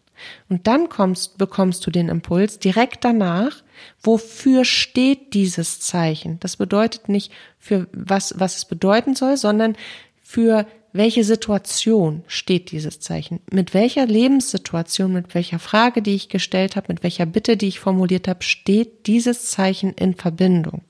[0.48, 3.62] Und dann kommst, bekommst du den Impuls direkt danach,
[4.02, 6.40] wofür steht dieses Zeichen.
[6.40, 9.76] Das bedeutet nicht für was, was es bedeuten soll, sondern
[10.22, 13.42] für welche Situation steht dieses Zeichen?
[13.52, 17.80] Mit welcher Lebenssituation, mit welcher Frage, die ich gestellt habe, mit welcher Bitte, die ich
[17.80, 20.84] formuliert habe, steht dieses Zeichen in Verbindung?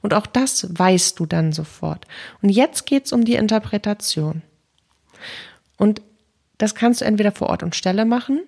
[0.00, 2.06] Und auch das weißt du dann sofort.
[2.40, 4.42] Und jetzt geht's um die Interpretation.
[5.76, 6.00] Und
[6.58, 8.42] das kannst du entweder vor Ort und Stelle machen,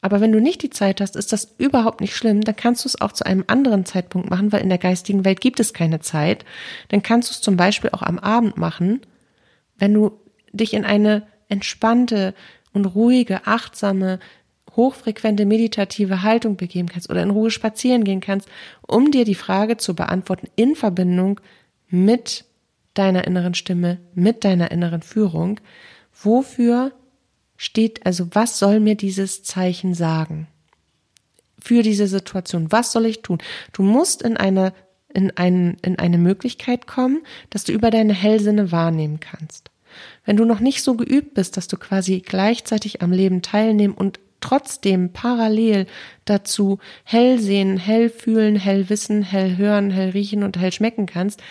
[0.00, 2.42] aber wenn du nicht die Zeit hast, ist das überhaupt nicht schlimm.
[2.42, 5.40] Dann kannst du es auch zu einem anderen Zeitpunkt machen, weil in der geistigen Welt
[5.40, 6.44] gibt es keine Zeit.
[6.88, 9.00] Dann kannst du es zum Beispiel auch am Abend machen,
[9.76, 10.12] wenn du
[10.52, 12.34] dich in eine entspannte
[12.72, 14.18] und ruhige, achtsame,
[14.76, 18.48] hochfrequente meditative Haltung begeben kannst oder in Ruhe spazieren gehen kannst,
[18.86, 21.40] um dir die Frage zu beantworten in Verbindung
[21.88, 22.44] mit
[22.94, 25.60] deiner inneren Stimme, mit deiner inneren Führung.
[26.22, 26.92] Wofür
[27.56, 30.46] steht, also was soll mir dieses Zeichen sagen?
[31.60, 32.70] Für diese Situation.
[32.70, 33.38] Was soll ich tun?
[33.72, 34.72] Du musst in eine,
[35.12, 39.70] in ein, in eine Möglichkeit kommen, dass du über deine Hellsinne wahrnehmen kannst.
[40.24, 44.20] Wenn du noch nicht so geübt bist, dass du quasi gleichzeitig am Leben teilnehmen und
[44.40, 45.86] trotzdem parallel
[46.24, 51.42] dazu hell sehen, hell fühlen, hell wissen, hell hören, hell riechen und hell schmecken kannst,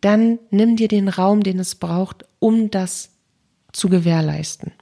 [0.00, 3.10] dann nimm dir den Raum, den es braucht, um das
[3.72, 4.72] zu gewährleisten.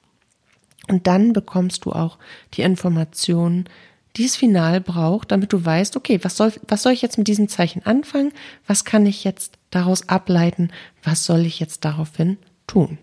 [0.88, 2.18] Und dann bekommst du auch
[2.54, 3.68] die Informationen,
[4.16, 7.28] die es final braucht, damit du weißt, okay, was soll, was soll ich jetzt mit
[7.28, 8.32] diesem Zeichen anfangen?
[8.66, 10.72] Was kann ich jetzt daraus ableiten?
[11.04, 12.38] Was soll ich jetzt daraufhin
[12.70, 12.98] tun?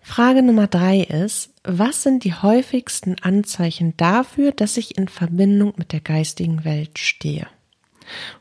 [0.00, 5.92] Frage Nummer drei ist, was sind die häufigsten Anzeichen dafür, dass ich in Verbindung mit
[5.92, 7.48] der geistigen Welt stehe?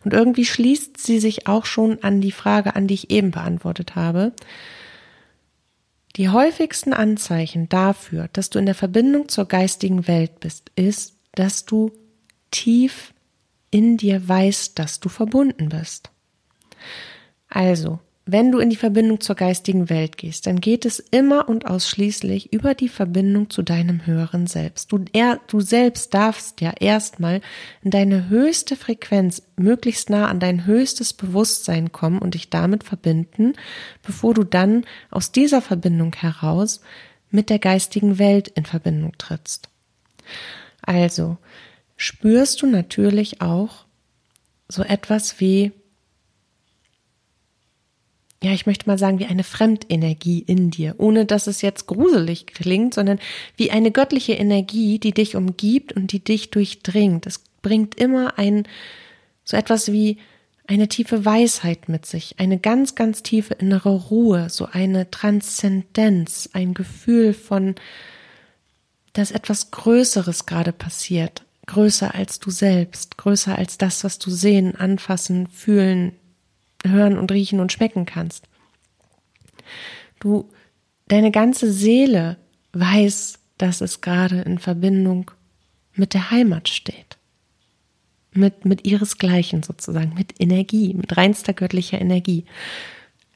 [0.03, 3.95] Und irgendwie schließt sie sich auch schon an die Frage an, die ich eben beantwortet
[3.95, 4.31] habe.
[6.15, 11.65] Die häufigsten Anzeichen dafür, dass du in der Verbindung zur geistigen Welt bist, ist, dass
[11.65, 11.91] du
[12.51, 13.13] tief
[13.71, 16.11] in dir weißt, dass du verbunden bist.
[17.49, 21.67] Also, wenn du in die Verbindung zur geistigen Welt gehst, dann geht es immer und
[21.67, 24.91] ausschließlich über die Verbindung zu deinem höheren Selbst.
[24.91, 27.41] Du, er, du selbst darfst ja erstmal
[27.83, 33.53] in deine höchste Frequenz, möglichst nah an dein höchstes Bewusstsein kommen und dich damit verbinden,
[34.01, 36.81] bevor du dann aus dieser Verbindung heraus
[37.29, 39.69] mit der geistigen Welt in Verbindung trittst.
[40.81, 41.37] Also
[41.95, 43.85] spürst du natürlich auch
[44.67, 45.73] so etwas wie
[48.45, 52.45] ja, ich möchte mal sagen, wie eine Fremdenergie in dir, ohne dass es jetzt gruselig
[52.45, 53.17] klingt, sondern
[53.57, 57.25] wie eine göttliche Energie, die dich umgibt und die dich durchdringt.
[57.25, 58.67] Es bringt immer ein,
[59.43, 60.17] so etwas wie
[60.67, 66.75] eine tiefe Weisheit mit sich, eine ganz, ganz tiefe innere Ruhe, so eine Transzendenz, ein
[66.75, 67.73] Gefühl von,
[69.13, 74.75] dass etwas Größeres gerade passiert, größer als du selbst, größer als das, was du sehen,
[74.75, 76.13] anfassen, fühlen,
[76.89, 78.47] hören und riechen und schmecken kannst.
[80.19, 80.49] Du,
[81.07, 82.37] deine ganze Seele
[82.73, 85.31] weiß, dass es gerade in Verbindung
[85.93, 87.17] mit der Heimat steht.
[88.33, 92.43] Mit, mit ihresgleichen sozusagen, mit Energie, mit reinster göttlicher Energie.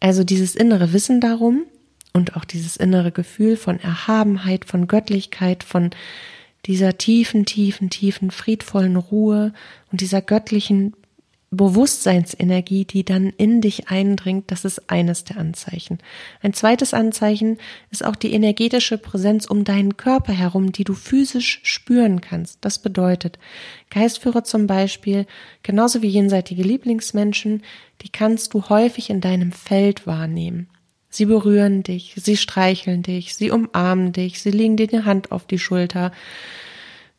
[0.01, 1.63] Also dieses innere Wissen darum
[2.11, 5.91] und auch dieses innere Gefühl von Erhabenheit, von Göttlichkeit, von
[6.65, 9.53] dieser tiefen, tiefen, tiefen, friedvollen Ruhe
[9.91, 10.93] und dieser göttlichen
[11.51, 15.97] Bewusstseinsenergie, die dann in dich eindringt, das ist eines der Anzeichen.
[16.43, 17.57] Ein zweites Anzeichen
[17.89, 22.59] ist auch die energetische Präsenz um deinen Körper herum, die du physisch spüren kannst.
[22.61, 23.39] Das bedeutet,
[23.89, 25.25] Geistführer zum Beispiel,
[25.63, 27.63] genauso wie jenseitige Lieblingsmenschen,
[28.01, 30.69] die kannst du häufig in deinem Feld wahrnehmen.
[31.09, 35.47] Sie berühren dich, sie streicheln dich, sie umarmen dich, sie legen dir die Hand auf
[35.47, 36.11] die Schulter,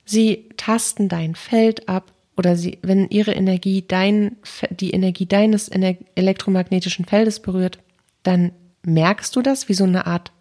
[0.04, 4.36] sie tasten dein Feld ab oder sie, wenn ihre Energie dein,
[4.70, 7.80] die Energie deines elektromagnetischen Feldes berührt,
[8.22, 10.32] dann merkst du das wie so eine Art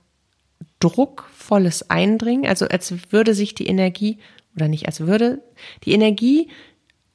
[0.79, 4.17] druckvolles Eindringen, also als würde sich die Energie,
[4.55, 5.43] oder nicht als würde,
[5.83, 6.47] die Energie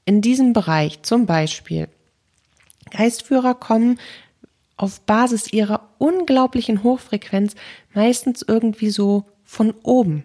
[0.05, 1.88] in diesem Bereich, zum Beispiel,
[2.90, 3.99] Geistführer kommen
[4.77, 7.55] auf Basis ihrer unglaublichen Hochfrequenz
[7.94, 10.25] meistens irgendwie so von oben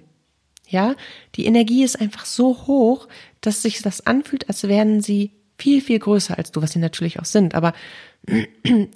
[0.69, 0.95] ja,
[1.35, 3.07] die Energie ist einfach so hoch,
[3.41, 7.19] dass sich das anfühlt, als wären sie viel, viel größer als du, was sie natürlich
[7.19, 7.55] auch sind.
[7.55, 7.73] Aber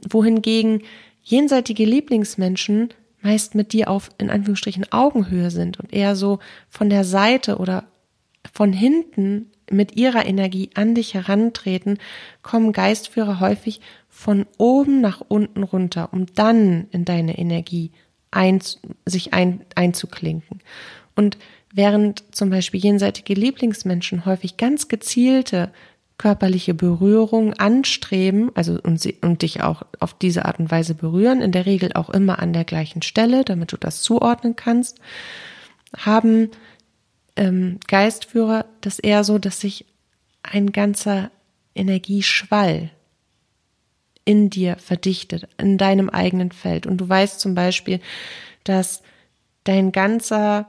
[0.09, 0.83] wohingegen
[1.23, 2.89] jenseitige Lieblingsmenschen
[3.21, 7.86] meist mit dir auf, in Anführungsstrichen, Augenhöhe sind und eher so von der Seite oder
[8.53, 11.97] von hinten mit ihrer Energie an dich herantreten,
[12.41, 17.91] kommen Geistführer häufig von oben nach unten runter, um dann in deine Energie
[18.29, 18.59] ein,
[19.05, 20.59] sich ein, einzuklinken.
[21.15, 21.38] Und
[21.75, 25.71] Während zum Beispiel jenseitige Lieblingsmenschen häufig ganz gezielte
[26.19, 31.41] körperliche Berührung anstreben, also und, sie, und dich auch auf diese Art und Weise berühren,
[31.41, 34.99] in der Regel auch immer an der gleichen Stelle, damit du das zuordnen kannst,
[35.97, 36.51] haben
[37.36, 39.86] ähm, Geistführer das eher so, dass sich
[40.43, 41.31] ein ganzer
[41.73, 42.91] Energieschwall
[44.25, 46.86] in dir verdichtet, in deinem eigenen Feld.
[46.86, 47.99] Und du weißt zum Beispiel,
[48.63, 49.01] dass
[49.63, 50.67] dein ganzer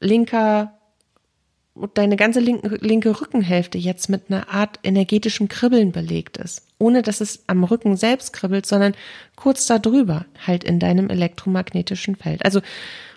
[0.00, 0.72] linker
[1.94, 7.20] deine ganze linke, linke Rückenhälfte jetzt mit einer Art energetischem Kribbeln belegt ist, ohne dass
[7.20, 8.94] es am Rücken selbst kribbelt, sondern
[9.34, 12.44] kurz darüber, halt in deinem elektromagnetischen Feld.
[12.44, 12.60] Also,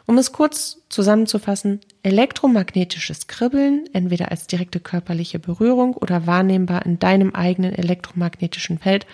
[0.08, 7.36] um es kurz zusammenzufassen, elektromagnetisches Kribbeln, entweder als direkte körperliche Berührung oder wahrnehmbar in deinem
[7.36, 9.06] eigenen elektromagnetischen Feld,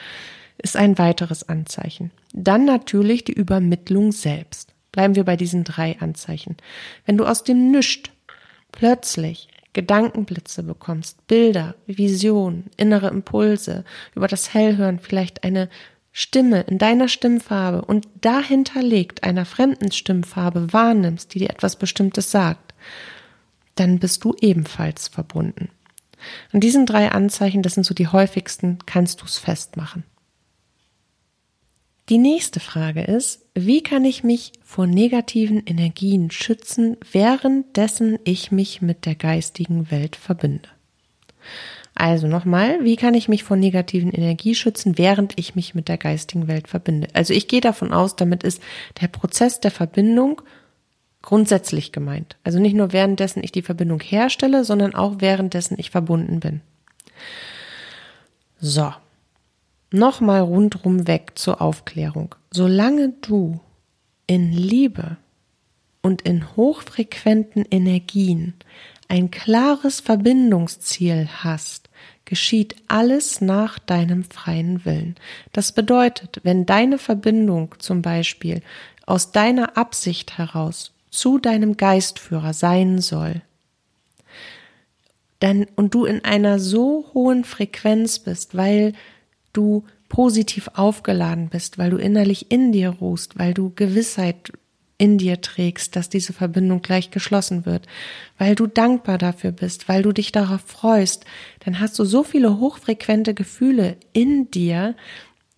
[0.59, 2.11] ist ein weiteres Anzeichen.
[2.31, 4.72] Dann natürlich die Übermittlung selbst.
[4.93, 6.55] Bleiben wir bei diesen drei Anzeichen.
[7.05, 8.11] Wenn du aus dem Nüscht
[8.71, 13.83] plötzlich Gedankenblitze bekommst, Bilder, Visionen, innere Impulse,
[14.15, 15.67] über das Hellhören vielleicht eine
[16.11, 22.29] Stimme in deiner Stimmfarbe und dahinter liegt einer fremden Stimmfarbe wahrnimmst, die dir etwas Bestimmtes
[22.29, 22.75] sagt,
[23.73, 25.69] dann bist du ebenfalls verbunden.
[26.51, 30.03] An diesen drei Anzeichen, das sind so die häufigsten, kannst du es festmachen.
[32.09, 38.81] Die nächste Frage ist, wie kann ich mich vor negativen Energien schützen, währenddessen ich mich
[38.81, 40.67] mit der geistigen Welt verbinde?
[41.95, 45.97] Also nochmal, wie kann ich mich vor negativen Energie schützen, während ich mich mit der
[45.97, 47.07] geistigen Welt verbinde?
[47.13, 48.61] Also ich gehe davon aus, damit ist
[48.99, 50.41] der Prozess der Verbindung
[51.21, 52.35] grundsätzlich gemeint.
[52.43, 56.61] Also nicht nur währenddessen ich die Verbindung herstelle, sondern auch währenddessen ich verbunden bin.
[58.59, 58.91] So,
[59.95, 62.33] Nochmal rundrum weg zur Aufklärung.
[62.49, 63.59] Solange du
[64.25, 65.17] in Liebe
[66.01, 68.55] und in hochfrequenten Energien
[69.07, 71.91] ein klares Verbindungsziel hast,
[72.25, 75.13] geschieht alles nach deinem freien Willen.
[75.51, 78.63] Das bedeutet, wenn deine Verbindung zum Beispiel
[79.05, 83.43] aus deiner Absicht heraus zu deinem Geistführer sein soll,
[85.39, 88.93] dann und du in einer so hohen Frequenz bist, weil
[89.53, 94.51] du positiv aufgeladen bist, weil du innerlich in dir ruhst, weil du Gewissheit
[94.97, 97.87] in dir trägst, dass diese Verbindung gleich geschlossen wird,
[98.37, 101.25] weil du dankbar dafür bist, weil du dich darauf freust,
[101.65, 104.95] dann hast du so viele hochfrequente Gefühle in dir,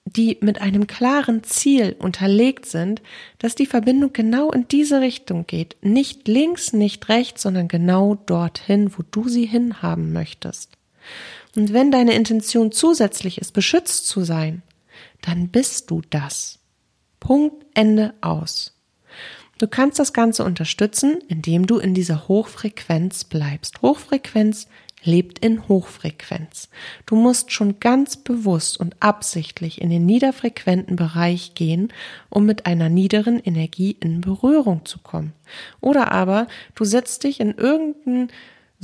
[0.05, 3.01] die mit einem klaren Ziel unterlegt sind,
[3.39, 5.75] dass die Verbindung genau in diese Richtung geht.
[5.81, 10.71] Nicht links, nicht rechts, sondern genau dorthin, wo du sie hinhaben möchtest.
[11.55, 14.61] Und wenn deine Intention zusätzlich ist, beschützt zu sein,
[15.21, 16.59] dann bist du das.
[17.19, 18.73] Punkt, Ende, aus.
[19.57, 23.81] Du kannst das Ganze unterstützen, indem du in dieser Hochfrequenz bleibst.
[23.81, 24.67] Hochfrequenz
[25.05, 26.69] lebt in Hochfrequenz.
[27.05, 31.93] Du musst schon ganz bewusst und absichtlich in den niederfrequenten Bereich gehen,
[32.29, 35.33] um mit einer niederen Energie in Berührung zu kommen.
[35.79, 38.29] Oder aber du setzt dich in irgendein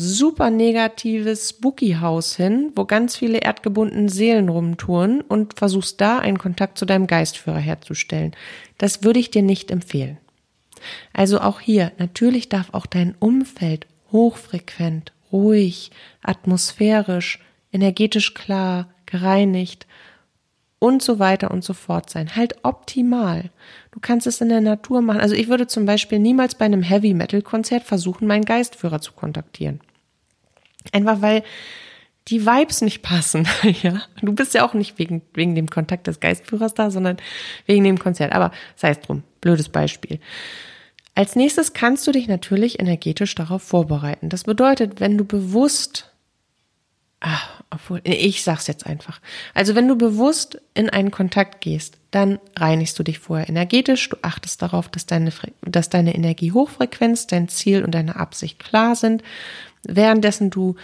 [0.01, 6.77] super negatives Spooky-Haus hin, wo ganz viele erdgebundene Seelen rumtouren und versuchst da einen Kontakt
[6.77, 8.35] zu deinem Geistführer herzustellen.
[8.77, 10.17] Das würde ich dir nicht empfehlen.
[11.13, 15.91] Also auch hier, natürlich darf auch dein Umfeld hochfrequent, ruhig,
[16.23, 17.39] atmosphärisch,
[17.71, 19.85] energetisch klar, gereinigt
[20.79, 22.35] und so weiter und so fort sein.
[22.35, 23.51] Halt optimal.
[23.91, 25.21] Du kannst es in der Natur machen.
[25.21, 29.13] Also ich würde zum Beispiel niemals bei einem Heavy Metal Konzert versuchen, meinen Geistführer zu
[29.13, 29.79] kontaktieren.
[30.91, 31.43] Einfach weil
[32.27, 33.47] die Vibes nicht passen,
[33.83, 34.03] ja.
[34.21, 37.17] Du bist ja auch nicht wegen, wegen dem Kontakt des Geistführers da, sondern
[37.65, 38.33] wegen dem Konzert.
[38.33, 39.23] Aber sei es drum.
[39.41, 40.19] Blödes Beispiel.
[41.15, 44.29] Als nächstes kannst du dich natürlich energetisch darauf vorbereiten.
[44.29, 46.10] Das bedeutet, wenn du bewusst,
[47.21, 49.21] ach, obwohl, ich sag's jetzt einfach.
[49.53, 54.09] Also wenn du bewusst in einen Kontakt gehst, dann reinigst du dich vorher energetisch.
[54.09, 58.95] Du achtest darauf, dass deine, dass deine Energie Hochfrequenz, dein Ziel und deine Absicht klar
[58.95, 59.23] sind.
[59.83, 60.75] Währenddessen du,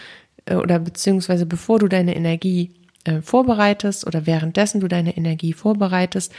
[0.46, 2.72] äh, oder beziehungsweise bevor du deine Energie
[3.04, 6.32] äh, vorbereitest oder währenddessen du deine Energie vorbereitest,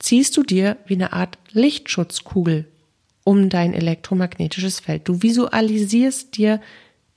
[0.00, 2.66] ziehst du dir wie eine Art Lichtschutzkugel
[3.24, 5.06] um dein elektromagnetisches Feld.
[5.06, 6.60] Du visualisierst dir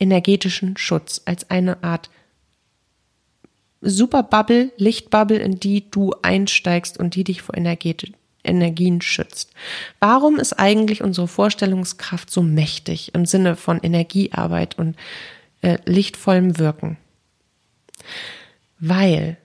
[0.01, 2.09] energetischen Schutz als eine Art
[3.81, 7.95] Superbubble, Lichtbubble, in die du einsteigst und die dich vor Energie,
[8.43, 9.53] Energien schützt.
[9.99, 14.95] Warum ist eigentlich unsere Vorstellungskraft so mächtig im Sinne von Energiearbeit und
[15.61, 16.97] äh, lichtvollem Wirken?
[18.79, 19.37] Weil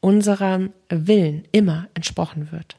[0.00, 2.76] unserem Willen immer entsprochen wird.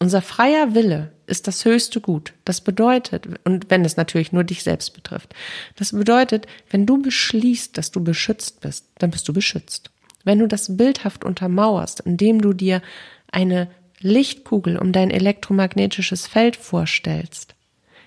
[0.00, 2.32] Unser freier Wille ist das höchste Gut.
[2.44, 5.34] Das bedeutet, und wenn es natürlich nur dich selbst betrifft,
[5.76, 9.90] das bedeutet, wenn du beschließt, dass du beschützt bist, dann bist du beschützt.
[10.24, 12.82] Wenn du das bildhaft untermauerst, indem du dir
[13.30, 13.68] eine
[14.00, 17.54] Lichtkugel um dein elektromagnetisches Feld vorstellst,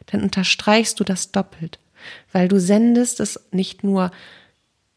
[0.08, 1.80] dann unterstreichst du das doppelt,
[2.32, 4.12] weil du sendest es nicht nur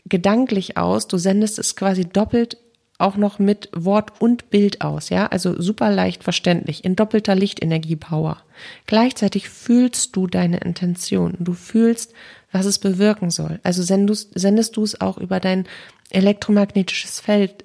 [0.05, 2.57] gedanklich aus, du sendest es quasi doppelt
[3.03, 8.39] auch noch mit Wort und Bild aus, ja, also super leicht verständlich, in doppelter Lichtenergiepower.
[8.87, 12.15] Gleichzeitig fühlst du deine Intention, du fühlst,
[12.53, 13.61] was es bewirken soll.
[13.63, 15.67] Also sendest, sendest du es auch über dein
[16.11, 17.65] elektromagnetisches Feld,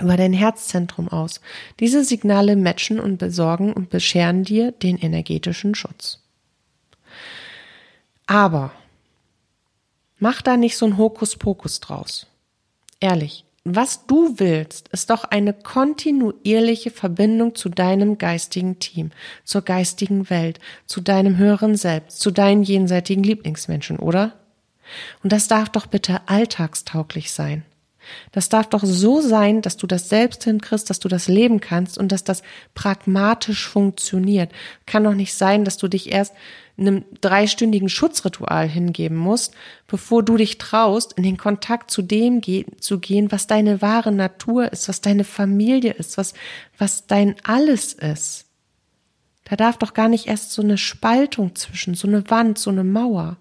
[0.00, 1.40] über dein Herzzentrum aus.
[1.80, 6.20] Diese Signale matchen und besorgen und bescheren dir den energetischen Schutz.
[8.26, 8.72] Aber
[10.18, 12.26] mach da nicht so ein Hokuspokus draus.
[13.00, 19.10] Ehrlich, was du willst, ist doch eine kontinuierliche Verbindung zu deinem geistigen Team,
[19.42, 24.34] zur geistigen Welt, zu deinem höheren Selbst, zu deinen jenseitigen Lieblingsmenschen, oder?
[25.22, 27.64] Und das darf doch bitte alltagstauglich sein.
[28.32, 31.98] Das darf doch so sein, dass du das selbst hinkriegst, dass du das leben kannst
[31.98, 32.42] und dass das
[32.74, 34.52] pragmatisch funktioniert.
[34.86, 36.32] Kann doch nicht sein, dass du dich erst
[36.76, 39.54] einem dreistündigen Schutzritual hingeben musst,
[39.86, 44.10] bevor du dich traust, in den Kontakt zu dem ge zu gehen, was deine wahre
[44.10, 46.34] Natur ist, was deine Familie ist, was,
[46.76, 48.46] was dein Alles ist.
[49.44, 52.84] Da darf doch gar nicht erst so eine Spaltung zwischen, so eine Wand, so eine
[52.84, 53.36] Mauer.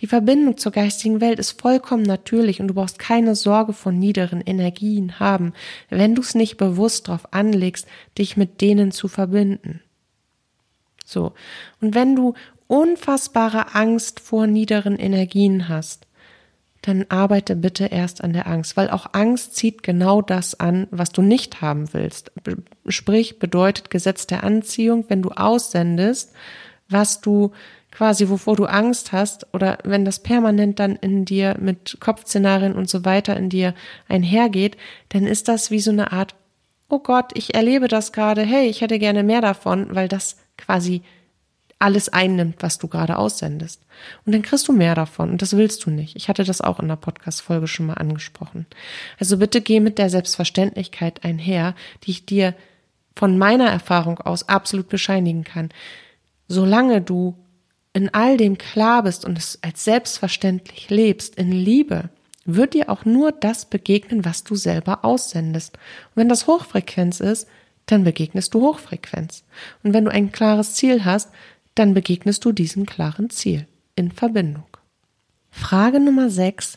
[0.00, 4.42] Die Verbindung zur geistigen Welt ist vollkommen natürlich und du brauchst keine Sorge von niederen
[4.42, 5.54] Energien haben,
[5.88, 7.86] wenn du es nicht bewusst darauf anlegst,
[8.18, 9.80] dich mit denen zu verbinden.
[11.04, 11.32] So.
[11.80, 12.34] Und wenn du
[12.66, 16.06] unfassbare Angst vor niederen Energien hast,
[16.82, 21.10] dann arbeite bitte erst an der Angst, weil auch Angst zieht genau das an, was
[21.10, 22.30] du nicht haben willst.
[22.86, 26.32] Sprich, bedeutet Gesetz der Anziehung, wenn du aussendest,
[26.88, 27.52] was du
[27.96, 32.90] quasi, wovor du Angst hast, oder wenn das permanent dann in dir mit Kopfszenarien und
[32.90, 33.74] so weiter in dir
[34.06, 34.76] einhergeht,
[35.08, 36.34] dann ist das wie so eine Art,
[36.90, 41.02] oh Gott, ich erlebe das gerade, hey, ich hätte gerne mehr davon, weil das quasi
[41.78, 43.80] alles einnimmt, was du gerade aussendest.
[44.26, 46.16] Und dann kriegst du mehr davon und das willst du nicht.
[46.16, 48.66] Ich hatte das auch in der Podcast-Folge schon mal angesprochen.
[49.18, 51.74] Also bitte geh mit der Selbstverständlichkeit einher,
[52.04, 52.54] die ich dir
[53.14, 55.70] von meiner Erfahrung aus absolut bescheinigen kann.
[56.46, 57.36] Solange du
[57.96, 62.10] in all dem klar bist und es als selbstverständlich lebst, in Liebe,
[62.44, 65.78] wird dir auch nur das begegnen, was du selber aussendest.
[65.78, 67.48] Und wenn das Hochfrequenz ist,
[67.86, 69.44] dann begegnest du Hochfrequenz.
[69.82, 71.30] Und wenn du ein klares Ziel hast,
[71.74, 74.66] dann begegnest du diesem klaren Ziel in Verbindung.
[75.50, 76.76] Frage Nummer 6.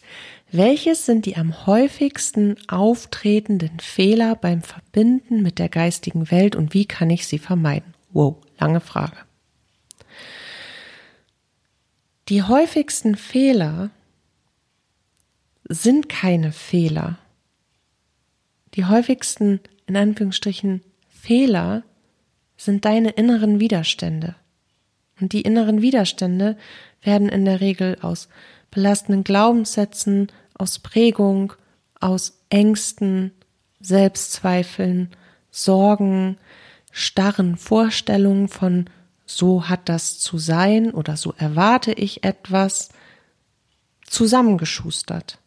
[0.53, 6.85] Welches sind die am häufigsten auftretenden Fehler beim Verbinden mit der geistigen Welt und wie
[6.85, 7.93] kann ich sie vermeiden?
[8.13, 9.17] Wow, lange Frage.
[12.29, 13.89] Die häufigsten Fehler
[15.67, 17.17] sind keine Fehler.
[18.75, 21.81] Die häufigsten, in Anführungsstrichen, Fehler
[22.55, 24.35] sind deine inneren Widerstände.
[25.19, 26.55] Und die inneren Widerstände
[27.01, 28.29] werden in der Regel aus
[28.69, 31.53] belastenden Glaubenssätzen, aus Prägung,
[31.99, 33.31] aus Ängsten,
[33.79, 35.09] Selbstzweifeln,
[35.49, 36.37] Sorgen,
[36.91, 38.87] starren Vorstellungen von
[39.29, 42.89] so hat das zu sein oder so erwarte ich etwas
[44.03, 45.37] zusammengeschustert.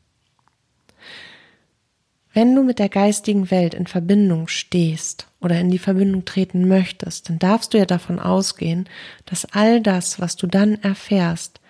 [2.32, 7.28] Wenn du mit der geistigen Welt in Verbindung stehst oder in die Verbindung treten möchtest,
[7.28, 8.88] dann darfst du ja davon ausgehen,
[9.26, 11.60] dass all das, was du dann erfährst,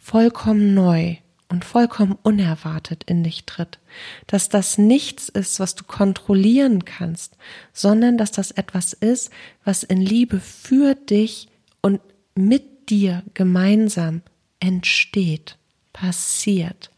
[0.00, 1.16] vollkommen neu
[1.54, 3.78] und vollkommen unerwartet in dich tritt,
[4.26, 7.36] dass das nichts ist, was du kontrollieren kannst,
[7.72, 9.30] sondern dass das etwas ist,
[9.64, 11.48] was in Liebe für dich
[11.80, 12.00] und
[12.34, 14.22] mit dir gemeinsam
[14.58, 15.56] entsteht,
[15.92, 16.90] passiert,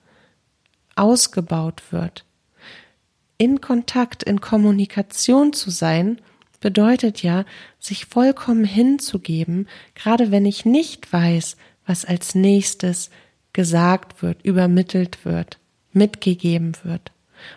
[0.94, 2.24] ausgebaut wird.
[3.36, 6.18] In Kontakt, in Kommunikation zu sein,
[6.60, 7.44] bedeutet ja,
[7.78, 13.10] sich vollkommen hinzugeben, gerade wenn ich nicht weiß, was als nächstes
[13.56, 15.58] gesagt wird, übermittelt wird,
[15.94, 17.10] mitgegeben wird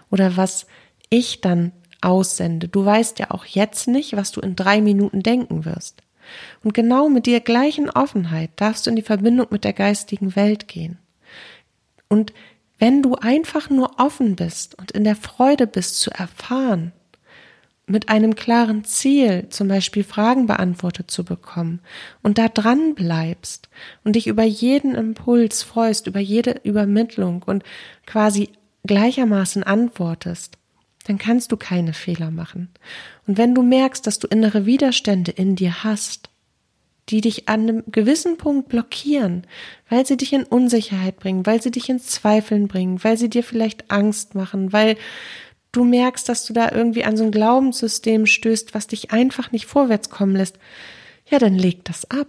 [0.10, 0.66] oder was
[1.10, 2.70] ich dann aussende.
[2.70, 6.02] Du weißt ja auch jetzt nicht, was du in drei Minuten denken wirst.
[6.64, 10.70] Und genau mit der gleichen Offenheit darfst du in die Verbindung mit der geistigen Welt
[10.70, 11.00] gehen.
[12.08, 12.32] Und
[12.78, 16.93] wenn du einfach nur offen bist und in der Freude bist zu erfahren,
[17.90, 21.82] mit einem klaren Ziel, zum Beispiel Fragen beantwortet zu bekommen
[22.22, 23.70] und da dran bleibst
[24.04, 27.64] und dich über jeden Impuls freust, über jede Übermittlung und
[28.06, 28.50] quasi
[28.86, 30.58] gleichermaßen antwortest,
[31.06, 32.70] dann kannst du keine Fehler machen.
[33.28, 36.30] Und wenn du merkst, dass du innere Widerstände in dir hast,
[37.10, 39.48] die dich an einem gewissen Punkt blockieren,
[39.90, 43.44] weil sie dich in Unsicherheit bringen, weil sie dich in Zweifeln bringen, weil sie dir
[43.44, 44.96] vielleicht Angst machen, weil
[45.72, 49.66] du merkst, dass du da irgendwie an so ein Glaubenssystem stößt, was dich einfach nicht
[49.66, 50.58] vorwärts kommen lässt,
[51.30, 52.28] ja, dann leg das ab.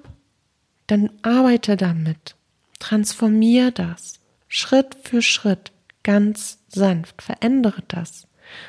[0.86, 2.36] Dann arbeite damit.
[2.78, 4.20] Transformier das.
[4.48, 5.72] Schritt für Schritt.
[6.02, 7.22] Ganz sanft.
[7.22, 8.26] Verändere das.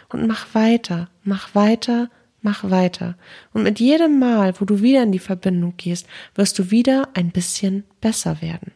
[0.10, 1.10] Und mach weiter.
[1.24, 2.10] Mach weiter
[2.42, 3.16] mach weiter.
[3.54, 7.32] Und mit jedem Mal, wo du wieder in die Verbindung gehst, wirst du wieder ein
[7.32, 8.72] bisschen besser werden.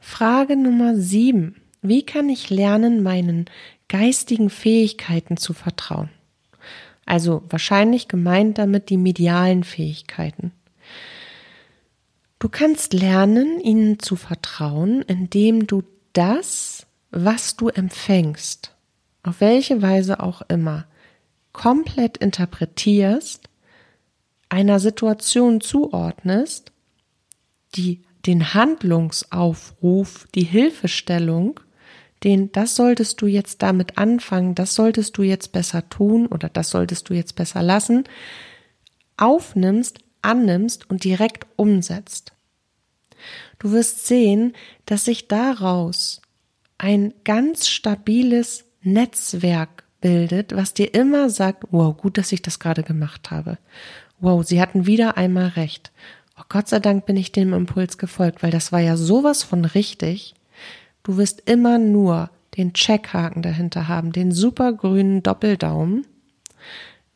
[0.00, 1.56] Frage Nummer sieben.
[1.82, 3.46] Wie kann ich lernen, meinen
[3.88, 6.10] geistigen Fähigkeiten zu vertrauen?
[7.06, 10.52] Also wahrscheinlich gemeint damit die medialen Fähigkeiten.
[12.38, 18.74] Du kannst lernen, ihnen zu vertrauen, indem du das, was du empfängst,
[19.22, 20.86] auf welche Weise auch immer,
[21.52, 23.48] komplett interpretierst,
[24.48, 26.72] einer Situation zuordnest,
[27.74, 31.60] die den Handlungsaufruf, die Hilfestellung,
[32.24, 36.70] den das solltest du jetzt damit anfangen, das solltest du jetzt besser tun oder das
[36.70, 38.04] solltest du jetzt besser lassen,
[39.16, 42.32] aufnimmst, annimmst und direkt umsetzt.
[43.58, 44.54] Du wirst sehen,
[44.86, 46.20] dass sich daraus
[46.78, 52.82] ein ganz stabiles Netzwerk bildet, was dir immer sagt, wow, gut, dass ich das gerade
[52.82, 53.58] gemacht habe.
[54.18, 55.92] Wow, sie hatten wieder einmal recht.
[56.38, 59.64] Oh Gott sei Dank bin ich dem Impuls gefolgt, weil das war ja sowas von
[59.64, 60.34] richtig.
[61.02, 66.06] Du wirst immer nur den Checkhaken dahinter haben, den supergrünen Doppeldaumen,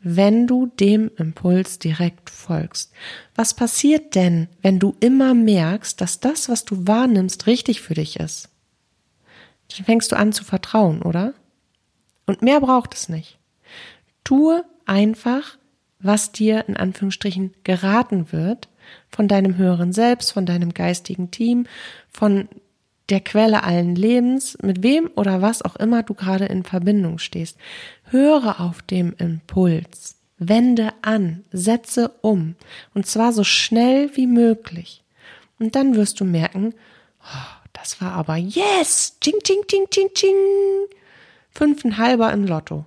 [0.00, 2.92] wenn du dem Impuls direkt folgst.
[3.34, 8.20] Was passiert denn, wenn du immer merkst, dass das, was du wahrnimmst, richtig für dich
[8.20, 8.50] ist?
[9.74, 11.34] Dann fängst du an zu vertrauen, oder?
[12.26, 13.38] Und mehr braucht es nicht.
[14.24, 15.58] Tue einfach,
[15.98, 18.68] was dir in Anführungsstrichen geraten wird
[19.08, 21.66] von deinem höheren Selbst, von deinem geistigen Team,
[22.10, 22.48] von
[23.10, 27.58] der Quelle allen Lebens, mit wem oder was auch immer du gerade in Verbindung stehst.
[28.04, 32.56] Höre auf dem Impuls, wende an, setze um,
[32.94, 35.02] und zwar so schnell wie möglich.
[35.58, 36.74] Und dann wirst du merken,
[37.22, 40.36] oh, das war aber yes, ching, ching, ching, ching, ching
[41.54, 42.84] fünfeinhalber im Lotto.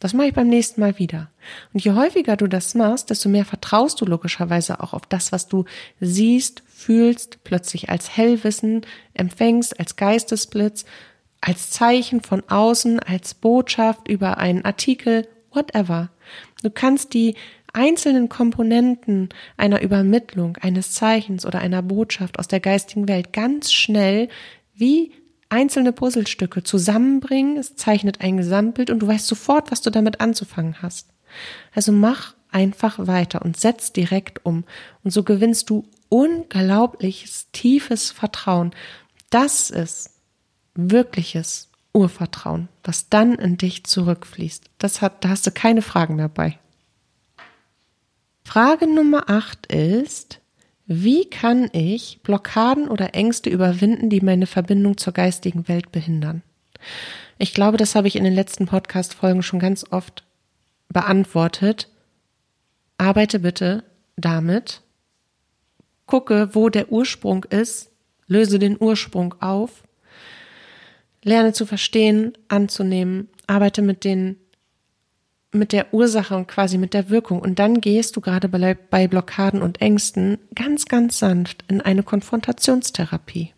[0.00, 1.30] Das mache ich beim nächsten Mal wieder.
[1.74, 5.46] Und je häufiger du das machst, desto mehr vertraust du logischerweise auch auf das, was
[5.46, 5.66] du
[6.00, 8.80] siehst, fühlst, plötzlich als Hellwissen
[9.12, 10.86] empfängst, als Geistesblitz,
[11.42, 16.10] als Zeichen von außen, als Botschaft über einen Artikel, whatever.
[16.62, 17.34] Du kannst die
[17.72, 19.28] einzelnen Komponenten
[19.58, 24.28] einer Übermittlung, eines Zeichens oder einer Botschaft aus der geistigen Welt ganz schnell
[24.74, 25.12] wie
[25.50, 30.80] einzelne Puzzlestücke zusammenbringen, es zeichnet ein Gesamtbild und du weißt sofort, was du damit anzufangen
[30.80, 31.08] hast.
[31.74, 34.64] Also mach einfach weiter und setz direkt um.
[35.04, 38.72] Und so gewinnst du unglaubliches, tiefes Vertrauen.
[39.30, 40.10] Das ist
[40.74, 44.64] wirkliches Urvertrauen, was dann in dich zurückfließt.
[44.78, 46.58] Das hat, da hast du keine Fragen mehr bei.
[48.44, 50.40] Frage Nummer acht ist,
[50.92, 56.42] wie kann ich Blockaden oder Ängste überwinden, die meine Verbindung zur geistigen Welt behindern?
[57.38, 60.24] Ich glaube, das habe ich in den letzten Podcast-Folgen schon ganz oft
[60.88, 61.86] beantwortet.
[62.98, 63.84] Arbeite bitte
[64.16, 64.82] damit.
[66.06, 67.92] Gucke, wo der Ursprung ist.
[68.26, 69.84] Löse den Ursprung auf.
[71.22, 73.28] Lerne zu verstehen, anzunehmen.
[73.46, 74.40] Arbeite mit den
[75.52, 77.40] mit der Ursache und quasi mit der Wirkung.
[77.40, 82.02] Und dann gehst du gerade bei, bei Blockaden und Ängsten ganz, ganz sanft in eine
[82.02, 83.52] Konfrontationstherapie.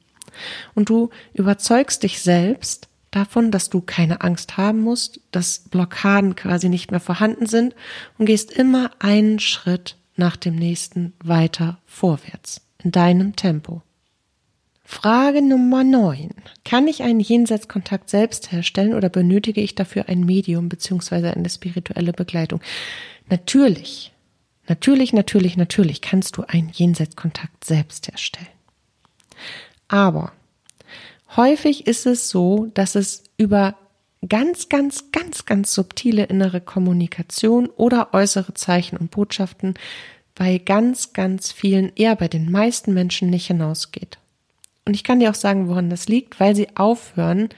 [0.75, 6.69] Und du überzeugst dich selbst davon, dass du keine Angst haben musst, dass Blockaden quasi
[6.69, 7.75] nicht mehr vorhanden sind
[8.19, 13.83] und gehst immer einen Schritt nach dem nächsten weiter vorwärts in deinem Tempo.
[14.93, 16.33] Frage Nummer 9.
[16.67, 22.13] Kann ich einen Jenseitskontakt selbst herstellen oder benötige ich dafür ein Medium beziehungsweise eine spirituelle
[22.13, 22.61] Begleitung?
[23.31, 24.13] Natürlich,
[24.69, 28.47] natürlich, natürlich, natürlich kannst du einen Jenseitskontakt selbst herstellen.
[29.89, 30.33] Aber
[31.37, 33.77] häufig ist es so, dass es über
[34.29, 39.75] ganz, ganz, ganz, ganz subtile innere Kommunikation oder äußere Zeichen und Botschaften
[40.35, 44.19] bei ganz, ganz vielen, eher bei den meisten Menschen nicht hinausgeht.
[44.85, 47.49] Und ich kann dir auch sagen, woran das liegt, weil sie aufhören,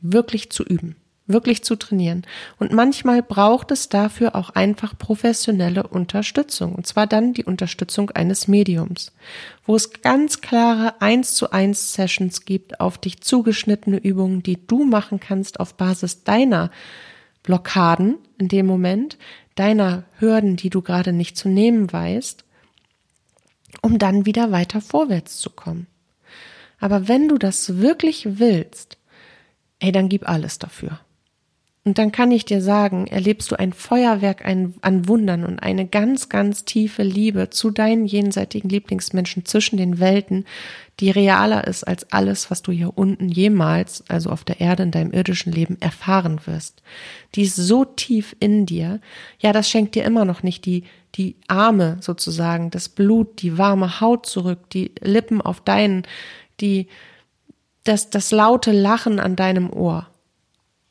[0.00, 0.96] wirklich zu üben,
[1.26, 2.22] wirklich zu trainieren.
[2.58, 6.74] Und manchmal braucht es dafür auch einfach professionelle Unterstützung.
[6.74, 9.12] Und zwar dann die Unterstützung eines Mediums,
[9.66, 14.84] wo es ganz klare eins zu eins Sessions gibt, auf dich zugeschnittene Übungen, die du
[14.84, 16.70] machen kannst auf Basis deiner
[17.42, 19.18] Blockaden in dem Moment,
[19.54, 22.44] deiner Hürden, die du gerade nicht zu nehmen weißt,
[23.82, 25.86] um dann wieder weiter vorwärts zu kommen.
[26.80, 28.98] Aber wenn du das wirklich willst,
[29.78, 31.00] ey, dann gib alles dafür.
[31.82, 36.28] Und dann kann ich dir sagen, erlebst du ein Feuerwerk an Wundern und eine ganz,
[36.28, 40.44] ganz tiefe Liebe zu deinen jenseitigen Lieblingsmenschen zwischen den Welten,
[41.00, 44.90] die realer ist als alles, was du hier unten jemals, also auf der Erde in
[44.90, 46.82] deinem irdischen Leben erfahren wirst.
[47.34, 49.00] Die ist so tief in dir.
[49.38, 54.02] Ja, das schenkt dir immer noch nicht die, die Arme sozusagen, das Blut, die warme
[54.02, 56.02] Haut zurück, die Lippen auf deinen
[56.60, 56.88] die,
[57.84, 60.06] das, das laute Lachen an deinem Ohr.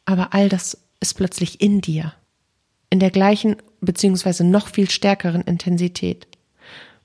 [0.06, 2.14] Aber all das ist plötzlich in dir.
[2.90, 6.28] In der gleichen, beziehungsweise noch viel stärkeren Intensität.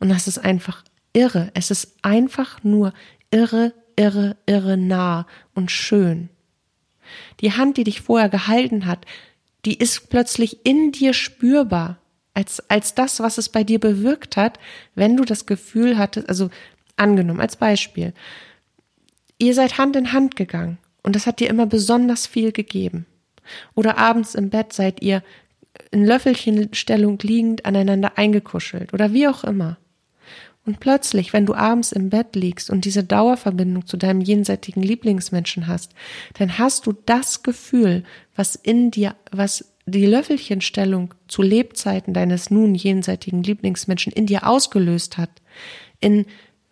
[0.01, 1.51] Und das ist einfach irre.
[1.55, 2.93] Es ist einfach nur
[3.31, 6.31] irre, irre, irre nah und schön.
[7.41, 9.07] Die Hand, die dich vorher gehalten hat,
[9.65, 11.99] die ist plötzlich in dir spürbar,
[12.35, 14.59] als, als das, was es bei dir bewirkt hat,
[14.95, 16.51] wenn du das Gefühl hattest, also
[16.97, 18.13] angenommen als Beispiel,
[19.39, 23.07] Ihr seid Hand in Hand gegangen und das hat dir immer besonders viel gegeben.
[23.75, 25.23] Oder abends im Bett seid ihr
[25.91, 29.79] in Löffelchenstellung liegend aneinander eingekuschelt oder wie auch immer.
[30.67, 35.67] Und plötzlich, wenn du abends im Bett liegst und diese Dauerverbindung zu deinem jenseitigen Lieblingsmenschen
[35.67, 35.93] hast,
[36.35, 38.03] dann hast du das Gefühl,
[38.35, 45.19] was in dir, was die Löffelchenstellung zu Lebzeiten deines nun jenseitigen Lieblingsmenschen in dir ausgelöst
[45.19, 45.31] hat,
[46.01, 46.25] in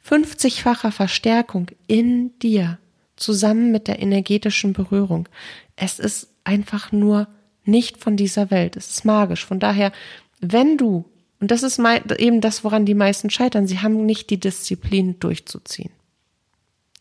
[0.06, 2.78] 50-facher Verstärkung in dir
[3.16, 5.28] zusammen mit der energetischen Berührung.
[5.76, 7.28] Es ist einfach nur
[7.64, 8.76] nicht von dieser Welt.
[8.76, 9.46] Es ist magisch.
[9.46, 9.92] Von daher,
[10.40, 11.04] wenn du,
[11.40, 11.80] und das ist
[12.18, 15.92] eben das, woran die meisten scheitern, sie haben nicht die Disziplin durchzuziehen.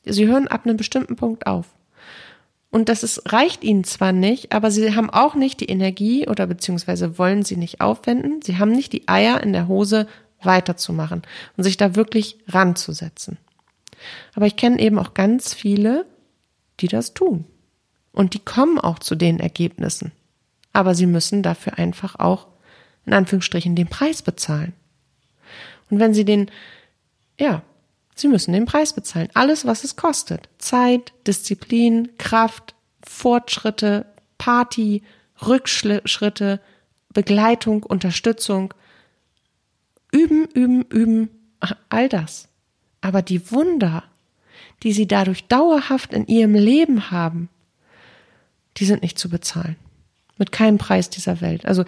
[0.06, 1.68] Sie hören ab einem bestimmten Punkt auf.
[2.72, 6.48] Und das ist, reicht ihnen zwar nicht, aber sie haben auch nicht die Energie oder
[6.48, 8.42] beziehungsweise wollen sie nicht aufwenden.
[8.42, 10.08] Sie haben nicht die Eier in der Hose,
[10.46, 11.24] weiterzumachen
[11.58, 13.38] und sich da wirklich ranzusetzen.
[14.34, 16.06] Aber ich kenne eben auch ganz viele,
[16.80, 17.46] die das tun.
[18.12, 20.12] Und die kommen auch zu den Ergebnissen.
[20.74, 22.48] Aber sie müssen dafür einfach auch,
[23.06, 24.74] in Anführungsstrichen, den Preis bezahlen.
[25.90, 26.50] Und wenn sie den,
[27.40, 27.62] ja,
[28.16, 29.30] sie müssen den Preis bezahlen.
[29.34, 30.50] Alles, was es kostet.
[30.58, 34.06] Zeit, Disziplin, Kraft, Fortschritte,
[34.38, 35.04] Party,
[35.46, 36.62] Rückschritte,
[37.14, 38.74] Begleitung, Unterstützung,
[40.12, 41.30] Üben, üben, üben,
[41.90, 42.50] all das.
[43.02, 44.04] Aber die Wunder,
[44.84, 47.50] die sie dadurch dauerhaft in ihrem Leben haben,
[48.78, 49.76] die sind nicht zu bezahlen.
[50.38, 51.66] Mit keinem Preis dieser Welt.
[51.66, 51.86] Also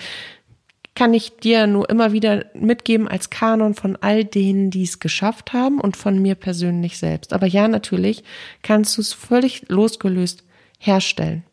[0.96, 5.54] kann ich dir nur immer wieder mitgeben als Kanon von all denen, die es geschafft
[5.54, 7.34] haben und von mir persönlich selbst.
[7.34, 8.24] Aber ja, natürlich
[8.62, 10.44] kannst du es völlig losgelöst
[10.78, 11.44] herstellen.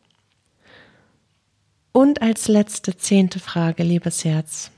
[1.93, 4.71] Und als letzte zehnte Frage, liebes Herz.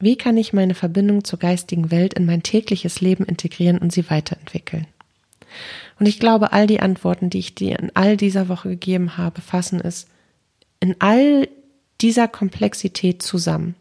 [0.00, 4.08] Wie kann ich meine Verbindung zur geistigen Welt in mein tägliches Leben integrieren und sie
[4.10, 4.86] weiterentwickeln?
[5.98, 9.42] Und ich glaube, all die Antworten, die ich dir in all dieser Woche gegeben habe,
[9.42, 10.06] fassen es
[10.80, 11.48] in all
[12.00, 13.74] dieser Komplexität zusammen.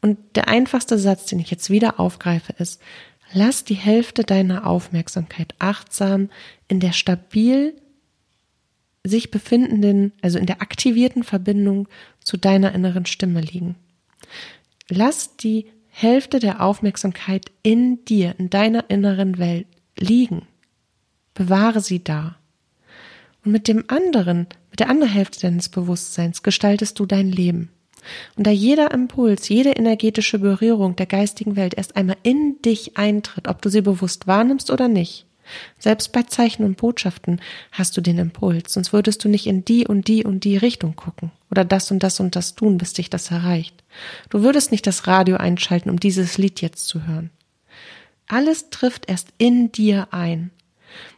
[0.00, 2.80] Und der einfachste Satz, den ich jetzt wieder aufgreife, ist,
[3.34, 6.30] lass die Hälfte deiner Aufmerksamkeit achtsam
[6.68, 7.74] in der stabil
[9.04, 11.88] sich befindenden, also in der aktivierten Verbindung
[12.22, 13.76] zu deiner inneren Stimme liegen.
[14.90, 19.66] Lass die Hälfte der Aufmerksamkeit in dir, in deiner inneren Welt
[19.96, 20.46] liegen.
[21.32, 22.36] Bewahre sie da.
[23.44, 27.70] Und mit dem anderen, mit der anderen Hälfte deines Bewusstseins gestaltest du dein Leben.
[28.36, 33.46] Und da jeder Impuls, jede energetische Berührung der geistigen Welt erst einmal in dich eintritt,
[33.46, 35.26] ob du sie bewusst wahrnimmst oder nicht,
[35.78, 37.40] selbst bei Zeichen und Botschaften
[37.72, 40.96] hast du den Impuls, sonst würdest du nicht in die und die und die Richtung
[40.96, 43.82] gucken oder das und das und das tun, bis dich das erreicht.
[44.28, 47.30] Du würdest nicht das Radio einschalten, um dieses Lied jetzt zu hören.
[48.28, 50.50] Alles trifft erst in dir ein.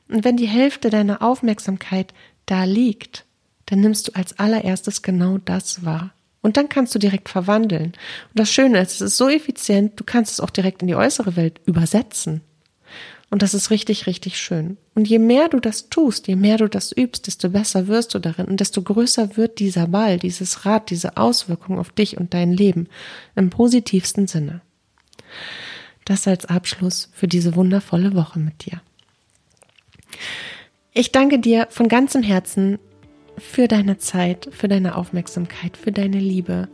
[0.08, 2.14] Und wenn die Hälfte deiner Aufmerksamkeit
[2.46, 3.24] da liegt,
[3.66, 6.12] dann nimmst du als allererstes genau das wahr.
[6.42, 7.92] Und dann kannst du direkt verwandeln.
[7.92, 7.94] Und
[8.34, 11.36] das Schöne ist, es ist so effizient, du kannst es auch direkt in die äußere
[11.36, 12.42] Welt übersetzen.
[13.30, 14.76] Und das ist richtig, richtig schön.
[14.94, 18.18] Und je mehr du das tust, je mehr du das übst, desto besser wirst du
[18.18, 22.52] darin und desto größer wird dieser Ball, dieses Rad, diese Auswirkung auf dich und dein
[22.52, 22.88] Leben
[23.34, 24.60] im positivsten Sinne.
[26.04, 28.82] Das als Abschluss für diese wundervolle Woche mit dir.
[30.92, 32.78] Ich danke dir von ganzem Herzen
[33.38, 36.68] für deine Zeit, für deine Aufmerksamkeit, für deine Liebe.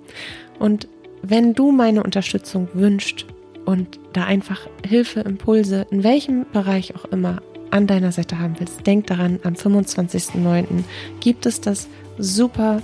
[0.59, 0.89] Und
[1.23, 3.27] wenn du meine Unterstützung wünschst,
[3.69, 8.87] und da einfach Hilfe, Impulse, in welchem Bereich auch immer, an deiner Seite haben willst,
[8.87, 10.85] denk daran, am 25.09.
[11.21, 12.81] gibt es das super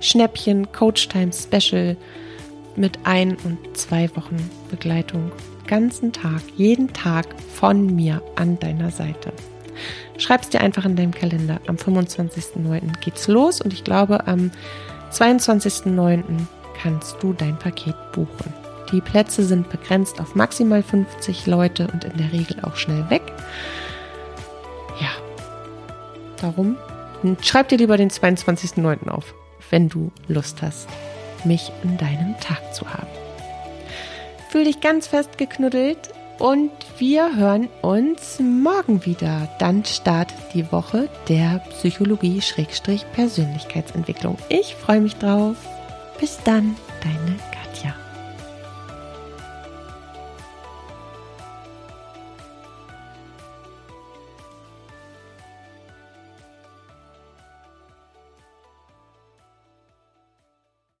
[0.00, 1.96] Schnäppchen Coach Time Special
[2.76, 4.36] mit ein und zwei Wochen
[4.70, 5.32] Begleitung.
[5.66, 7.24] Ganzen Tag, jeden Tag
[7.54, 9.32] von mir an deiner Seite.
[10.18, 11.58] Schreib's dir einfach in deinem Kalender.
[11.68, 13.00] Am 25.09.
[13.00, 14.50] geht's los und ich glaube, am
[15.10, 16.22] 22.09.
[16.82, 18.67] kannst du dein Paket buchen.
[18.92, 23.22] Die Plätze sind begrenzt auf maximal 50 Leute und in der Regel auch schnell weg.
[25.00, 25.10] Ja,
[26.40, 26.76] darum
[27.42, 29.08] schreib dir lieber den 22.09.
[29.08, 29.34] auf,
[29.70, 30.88] wenn du Lust hast,
[31.44, 33.08] mich in deinem Tag zu haben.
[34.50, 35.98] Fühl dich ganz fest geknuddelt
[36.38, 39.46] und wir hören uns morgen wieder.
[39.58, 44.38] Dann startet die Woche der Psychologie-Persönlichkeitsentwicklung.
[44.48, 45.56] Ich freue mich drauf.
[46.18, 47.57] Bis dann, deine Katja.